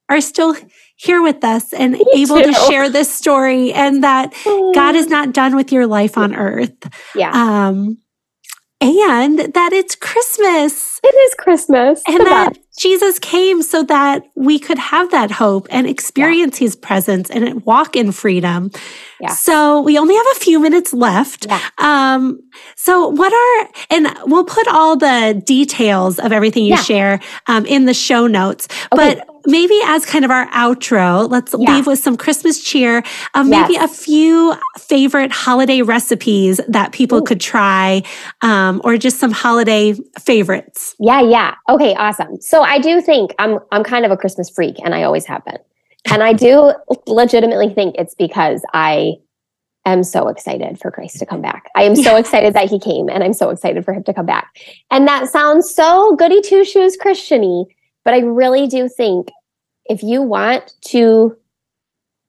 [0.08, 0.56] are still
[0.96, 4.32] here with us and Me able to share this story and that
[4.74, 6.74] God is not done with your life on earth.
[7.14, 7.30] yeah.
[7.32, 7.98] Um,
[8.78, 12.02] and that it's Christmas it is Christmas.
[12.06, 12.60] and that best.
[12.78, 17.96] Jesus came so that we could have that hope and experience his presence and walk
[17.96, 18.70] in freedom.
[19.18, 19.30] Yeah.
[19.30, 21.46] So we only have a few minutes left.
[21.48, 21.60] Yeah.
[21.78, 22.38] Um,
[22.76, 26.82] so what are, and we'll put all the details of everything you Yeah.
[26.82, 29.14] share um, in the show notes, Okay.
[29.14, 31.74] but maybe as kind of our outro, let's Yeah.
[31.74, 33.02] leave with some Christmas cheer.
[33.34, 37.24] Um, maybe a few favorite holiday recipes that people Ooh.
[37.24, 38.02] could try,
[38.42, 40.94] um, or just some holiday favorites.
[40.98, 41.54] Yeah, yeah.
[41.68, 42.40] Okay, awesome.
[42.40, 45.44] So I do think I'm I'm kind of a Christmas freak and I always have
[45.44, 45.58] been.
[46.10, 46.72] And I do
[47.06, 49.14] legitimately think it's because I
[49.84, 51.70] am so excited for Christ to come back.
[51.76, 52.18] I am so Yeah.
[52.18, 54.48] excited that he came and I'm so excited for him to come back.
[54.90, 57.66] And that sounds so goody two shoes Christiany,
[58.04, 59.28] but I really do think
[59.88, 61.36] if you want to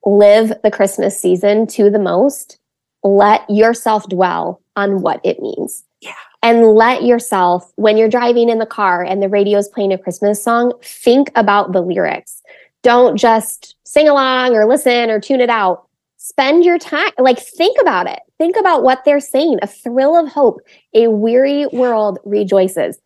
[0.06, 2.60] live the Christmas season to the most,
[3.04, 5.84] let yourself dwell on what it means.
[6.02, 6.14] Yeah.
[6.44, 10.42] And let yourself, when you're driving in the car and the radio's playing a Christmas
[10.42, 12.42] song, think about the lyrics.
[12.84, 15.88] Don't just sing along or listen or tune it out.
[16.18, 18.20] Spend your time, like, think about it.
[18.38, 19.60] Think about what they're saying.
[19.62, 20.62] A thrill of hope,
[20.94, 22.98] a weary world rejoices.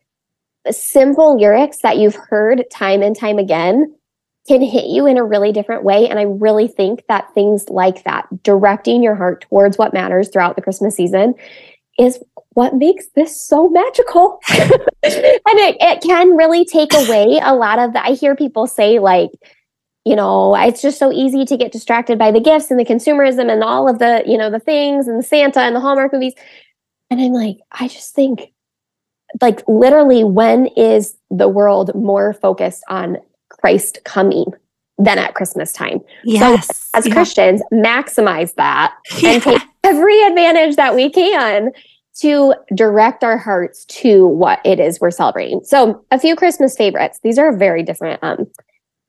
[0.65, 3.95] The simple lyrics that you've heard time and time again
[4.47, 6.07] can hit you in a really different way.
[6.09, 10.55] And I really think that things like that, directing your heart towards what matters throughout
[10.55, 11.35] the Christmas season,
[11.99, 12.19] is
[12.53, 14.39] what makes this so magical.
[14.49, 14.63] and
[15.03, 19.31] it, it can really take away a lot of the, I hear people say, like,
[20.05, 23.51] you know, it's just so easy to get distracted by the gifts and the consumerism
[23.51, 26.33] and all of the, you know, the things and Santa and the Hallmark movies.
[27.11, 28.51] And I'm like, I just think,
[29.39, 33.17] like, literally, when is the world more focused on
[33.59, 34.45] Christ coming
[34.97, 35.99] than at Christmas time?
[36.23, 36.89] Yes.
[36.93, 37.13] As Yeah.
[37.13, 39.31] Christians, maximize that Yeah.
[39.31, 41.71] and take every advantage that we can
[42.19, 45.61] to direct our hearts to what it is we're celebrating.
[45.63, 47.19] So, a few Christmas favorites.
[47.23, 48.47] These are a very different um,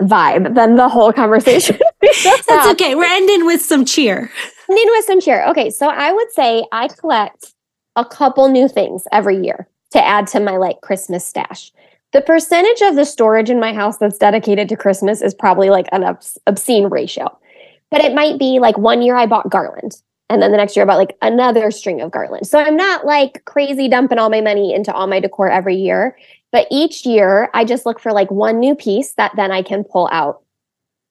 [0.01, 1.78] vibe than the whole conversation.
[2.24, 2.95] That's okay.
[2.95, 4.30] We're ending with some cheer.
[4.70, 5.45] Ending with some cheer.
[5.49, 7.53] Okay, so I would say I collect
[7.97, 11.72] a couple new things every year to add to my like Christmas stash.
[12.13, 15.87] The percentage of the storage in my house that's dedicated to Christmas is probably like
[15.93, 17.37] an obs- obscene ratio.
[17.91, 20.03] But it might be like one year I bought garland
[20.33, 22.47] and then the next year I bought like another string of garland.
[22.47, 26.17] So I'm not like crazy dumping all my money into all my decor every year,
[26.53, 29.85] but each year I just look for like one new piece that then I can
[29.85, 30.43] pull out.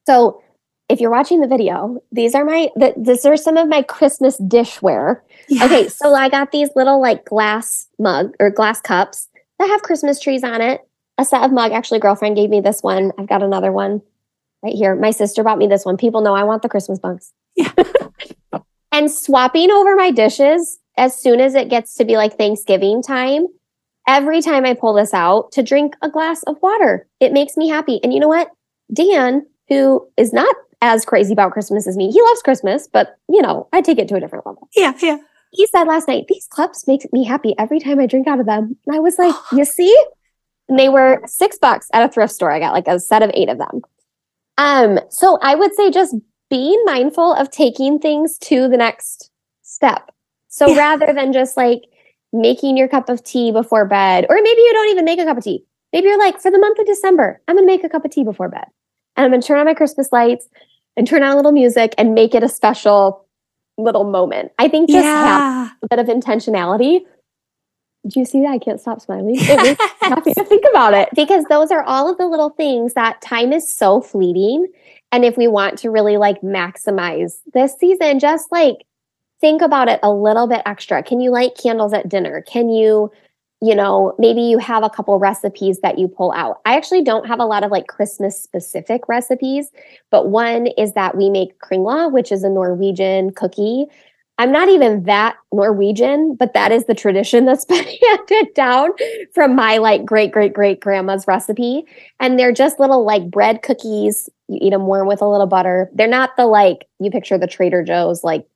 [0.08, 0.42] So
[0.90, 4.40] if you're watching the video, these are my th- these are some of my Christmas
[4.40, 5.22] dishware.
[5.62, 9.30] Okay, so I got these little like glass mug or glass cups
[9.60, 10.82] that have Christmas trees on it.
[11.22, 11.72] A set of mug.
[11.72, 13.12] Actually, girlfriend gave me this one.
[13.16, 14.02] I've got another one
[14.64, 14.96] right here.
[14.96, 15.96] My sister bought me this one.
[15.96, 17.32] People know I want the Christmas bugs.
[17.56, 17.72] Yeah.
[18.92, 23.46] and swapping over my dishes as soon as it gets to be like Thanksgiving time.
[24.08, 27.70] Every time I pull this out to drink a glass of water, it makes me
[27.70, 28.00] happy.
[28.02, 28.50] And you know what?
[28.92, 33.44] Dan, who is not as crazy about Christmas as me, he loves Christmas, but you
[33.44, 34.94] know, I take it to a different level Yeah.
[35.00, 35.20] Yeah.
[35.52, 38.48] he said last night, these cups make me happy every time I drink out of
[38.48, 38.76] them.
[38.88, 39.96] And I was like, you see?
[40.72, 42.50] And they were six bucks at a thrift store.
[42.50, 43.82] I got like a set of eight of them.
[44.58, 46.16] Um, so I would say just
[46.50, 49.32] being mindful of taking things to the next
[49.64, 50.12] step.
[50.48, 50.78] So Yeah.
[50.78, 51.82] rather than just like
[52.32, 55.38] making your cup of tea before bed, or maybe you don't even make a cup
[55.38, 55.66] of tea.
[55.92, 58.24] Maybe you're like, for the month of December, I'm gonna make a cup of tea
[58.24, 58.66] before bed.
[59.18, 60.48] And I'm gonna turn on my Christmas lights
[60.96, 63.28] and turn on a little music and make it a special
[63.78, 64.54] little moment.
[64.58, 67.02] I think just have a bit of intentionality.
[68.08, 68.50] Do you see that?
[68.50, 69.36] I can't stop smiling.
[69.36, 72.50] It makes me happy to think about it because those are all of the little
[72.50, 74.68] things that time is so fleeting.
[75.12, 78.86] And if we want to really like maximize this season, just like
[79.40, 81.04] think about it a little bit extra.
[81.04, 82.44] Can you light candles at dinner?
[82.48, 83.12] Can you,
[83.62, 86.62] you know, maybe you have a couple recipes that you pull out.
[86.66, 89.72] I actually don't have a lot of like Christmas specific recipes,
[90.10, 93.86] but one is that we make kringla, which is a Norwegian cookie.
[94.42, 98.90] I'm not even that Norwegian, but that is the tradition that's been handed down
[99.36, 101.86] from my like great great great grandma's recipe.
[102.20, 104.32] And they're just little like bread cookies.
[104.48, 105.92] You eat them warm with a little butter.
[105.94, 108.48] They're not the like you picture the Trader Joe's like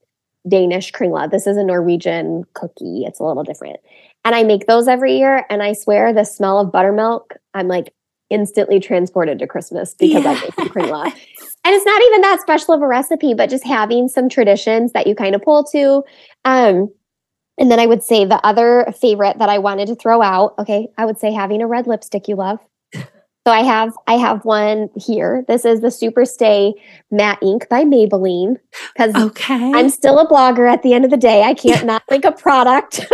[0.49, 1.29] Danish kringla.
[1.29, 3.03] This is a Norwegian cookie.
[3.05, 3.77] It's a little different.
[4.23, 5.45] And I make those every year.
[5.51, 7.93] And I swear the smell of buttermilk, I'm like
[8.31, 10.31] instantly transported to Christmas because yeah.
[10.31, 11.13] I make kringla.
[11.65, 15.07] And it's not even that special of a recipe, but just having some traditions that
[15.07, 16.03] you kind of pull to.
[16.45, 16.93] Um,
[17.57, 20.89] and then I would say the other favorite that I wanted to throw out, okay,
[20.97, 22.59] I would say having a red lipstick you love.
[23.47, 25.45] So I have I have one here.
[25.47, 26.73] This is the Superstay
[27.11, 28.57] Matte Ink by Maybelline
[28.93, 29.71] because okay.
[29.71, 31.43] I'm still a blogger at the end of the day.
[31.43, 33.05] I can't not think a product.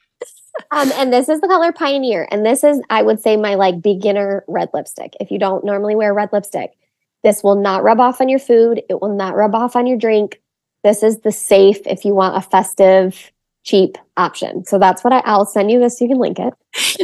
[0.70, 3.82] um, and this is the color Pioneer, and this is I would say my like
[3.82, 5.12] beginner red lipstick.
[5.20, 6.70] If you don't normally wear red lipstick,
[7.26, 8.82] this will not rub off on your food.
[8.88, 10.40] It will not rub off on your drink.
[10.84, 13.32] This is the safe if you want a festive,
[13.64, 14.64] cheap option.
[14.64, 15.98] So that's what I, I'll send you this.
[15.98, 16.54] So you can link it.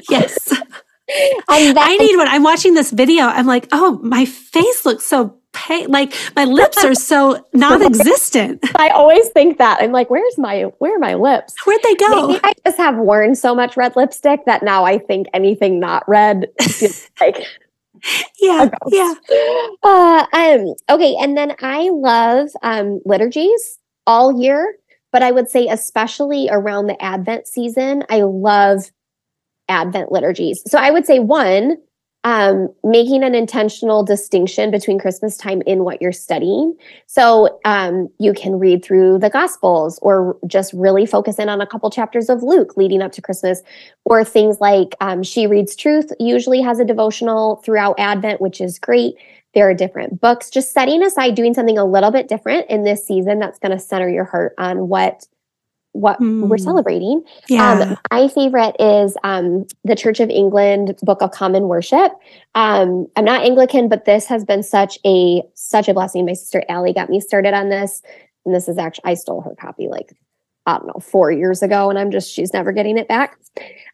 [0.09, 0.39] Yes.
[1.49, 2.29] I need one.
[2.29, 3.25] I'm watching this video.
[3.25, 5.91] I'm like, oh, my face looks so pale.
[5.91, 8.65] Like my lips are so non-existent.
[8.77, 9.83] I always think that.
[9.83, 11.55] I'm like, where's my where are my lips?
[11.67, 12.29] Where'd they go?
[12.29, 16.09] Maybe I just have worn so much red lipstick that now I think anything not
[16.09, 17.45] red is like
[18.41, 19.15] yeah yeah.
[19.83, 24.77] Uh, um okay and then i love um liturgies all year
[25.13, 28.91] but i would say especially around the advent season i love
[29.69, 30.63] advent liturgies.
[30.67, 31.77] So i would say one
[32.25, 36.77] um, making an intentional distinction between Christmas time in what you're studying.
[37.07, 41.67] So um, you can read through the Gospels or just really focus in on a
[41.67, 43.63] couple chapters of Luke leading up to Christmas,
[44.05, 48.79] or things like um, She Reads Truth usually has a devotional throughout Advent, which is
[48.79, 49.15] great.
[49.55, 53.07] There are different books, just setting aside doing something a little bit different in this
[53.07, 55.27] season that's going to center your heart on what
[55.93, 56.49] what mm.
[56.49, 57.23] we're celebrating.
[57.49, 57.73] Yeah.
[57.73, 62.13] Um, my favorite is um, the Church of England Book of Common Worship.
[62.55, 66.27] Um, I'm not Anglican, but this has been such a such a blessing.
[66.27, 68.03] My sister Allie got me started on this,
[68.45, 70.13] and this is actually I stole her copy like
[70.65, 73.39] I don't know four years ago, and I'm just she's never getting it back.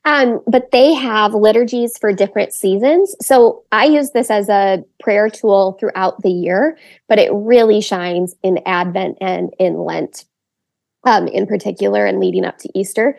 [0.04, 3.16] Um, but they have liturgies for different seasons.
[3.20, 6.78] So I use this as a prayer tool throughout the year,
[7.08, 10.24] but it really shines in Advent and in Lent
[11.04, 13.18] um, in particular and leading up to Easter.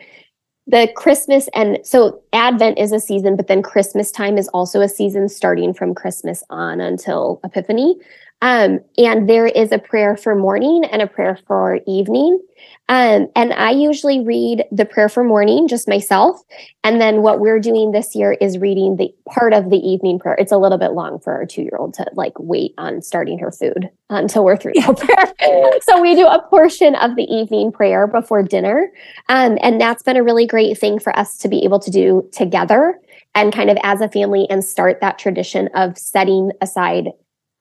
[0.66, 4.88] The Christmas and so Advent is a season, but then Christmas time is also a
[4.88, 7.96] season starting from Christmas on until Epiphany.
[8.42, 12.40] Um, and there is a prayer for morning and a prayer for evening.
[12.88, 16.40] Um, and I usually read the prayer for morning just myself.
[16.82, 20.34] And then what we're doing this year is reading the part of the evening prayer.
[20.38, 23.38] It's a little bit long for our two year old to like wait on starting
[23.38, 24.94] her food until we're through the
[25.38, 25.80] prayer.
[25.82, 28.90] so we do a portion of the evening prayer before dinner.
[29.28, 32.28] Um, and that's been a really great thing for us to be able to do
[32.32, 32.98] together
[33.36, 37.10] and kind of as a family and start that tradition of setting aside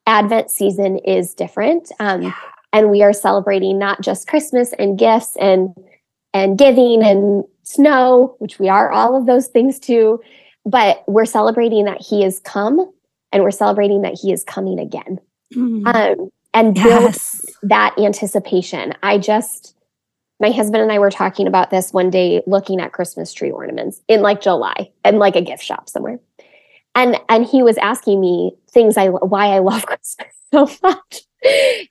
[0.05, 1.91] Advent season is different.
[1.99, 2.33] Um, yeah.
[2.71, 5.75] And we are celebrating not just Christmas and gifts and
[6.33, 10.21] and giving and snow, which we are all of those things too,
[10.65, 12.91] but we're celebrating that He is come
[13.31, 15.19] and we're celebrating that He is coming again.
[15.53, 15.87] Mm.
[15.93, 17.45] Um, and build yes.
[17.63, 18.93] that anticipation.
[19.03, 19.75] I just
[20.39, 24.01] my husband and I were talking about this one day looking at Christmas tree ornaments
[24.07, 26.19] in like July and like a gift shop somewhere
[26.99, 31.21] and and he was asking me things I why I love Christmas so much.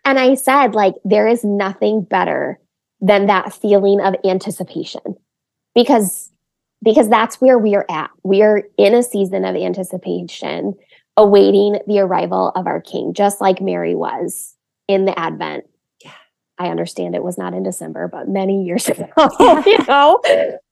[0.04, 2.60] And I said like there is nothing better
[3.00, 5.16] than that feeling of anticipation.
[5.74, 6.30] Because
[6.82, 8.10] because that's where we are at.
[8.22, 10.74] We are in a season of anticipation
[11.16, 14.54] awaiting the arrival of our king just like Mary was
[14.86, 15.64] in the advent.
[16.04, 16.12] Yeah.
[16.58, 19.08] I understand it was not in December, but many years ago,
[19.66, 20.20] you know.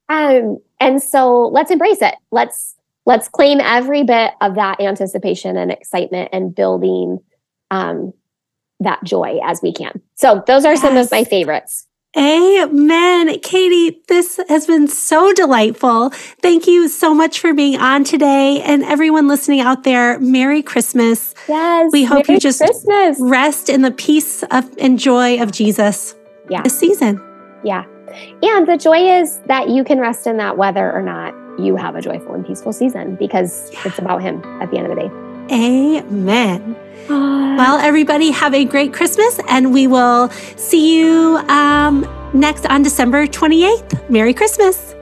[0.09, 2.15] Um and so let's embrace it.
[2.31, 2.76] Let's
[3.07, 7.21] let's claim every bit of that anticipation and excitement and building
[7.71, 8.13] um,
[8.81, 10.03] that joy as we can.
[10.17, 10.83] So those are yes.
[10.83, 11.87] some of my favorites.
[12.17, 13.39] Amen.
[13.41, 16.11] Katie, this has been so delightful.
[16.41, 18.63] Thank you so much for being on today.
[18.63, 21.35] And everyone listening out there, Merry Christmas.
[21.47, 21.91] Yes.
[21.93, 23.19] We hope Merry you just Christmas.
[23.21, 26.15] rest in the peace of and joy of Jesus
[26.49, 26.63] yeah.
[26.63, 27.21] this season.
[27.63, 27.85] Yeah.
[28.43, 31.97] And the joy is that you can rest in that whether or not you have
[31.97, 33.83] a joyful and peaceful season because yeah.
[33.85, 35.27] it's about Him at the end of the day.
[35.55, 36.77] Amen.
[37.09, 43.27] well, everybody, have a great Christmas, and we will see you um, next on December
[43.27, 44.11] 28th.
[44.11, 44.95] Merry Christmas.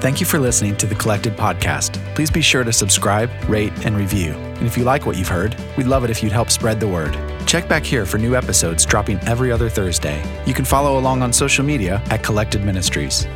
[0.00, 2.02] Thank you for listening to the Collected Podcast.
[2.14, 4.32] Please be sure to subscribe, rate, and review.
[4.32, 6.88] And if you like what you've heard, we'd love it if you'd help spread the
[6.88, 7.18] word.
[7.46, 10.22] Check back here for new episodes dropping every other Thursday.
[10.46, 13.26] You can follow along on social media at Collected Ministries.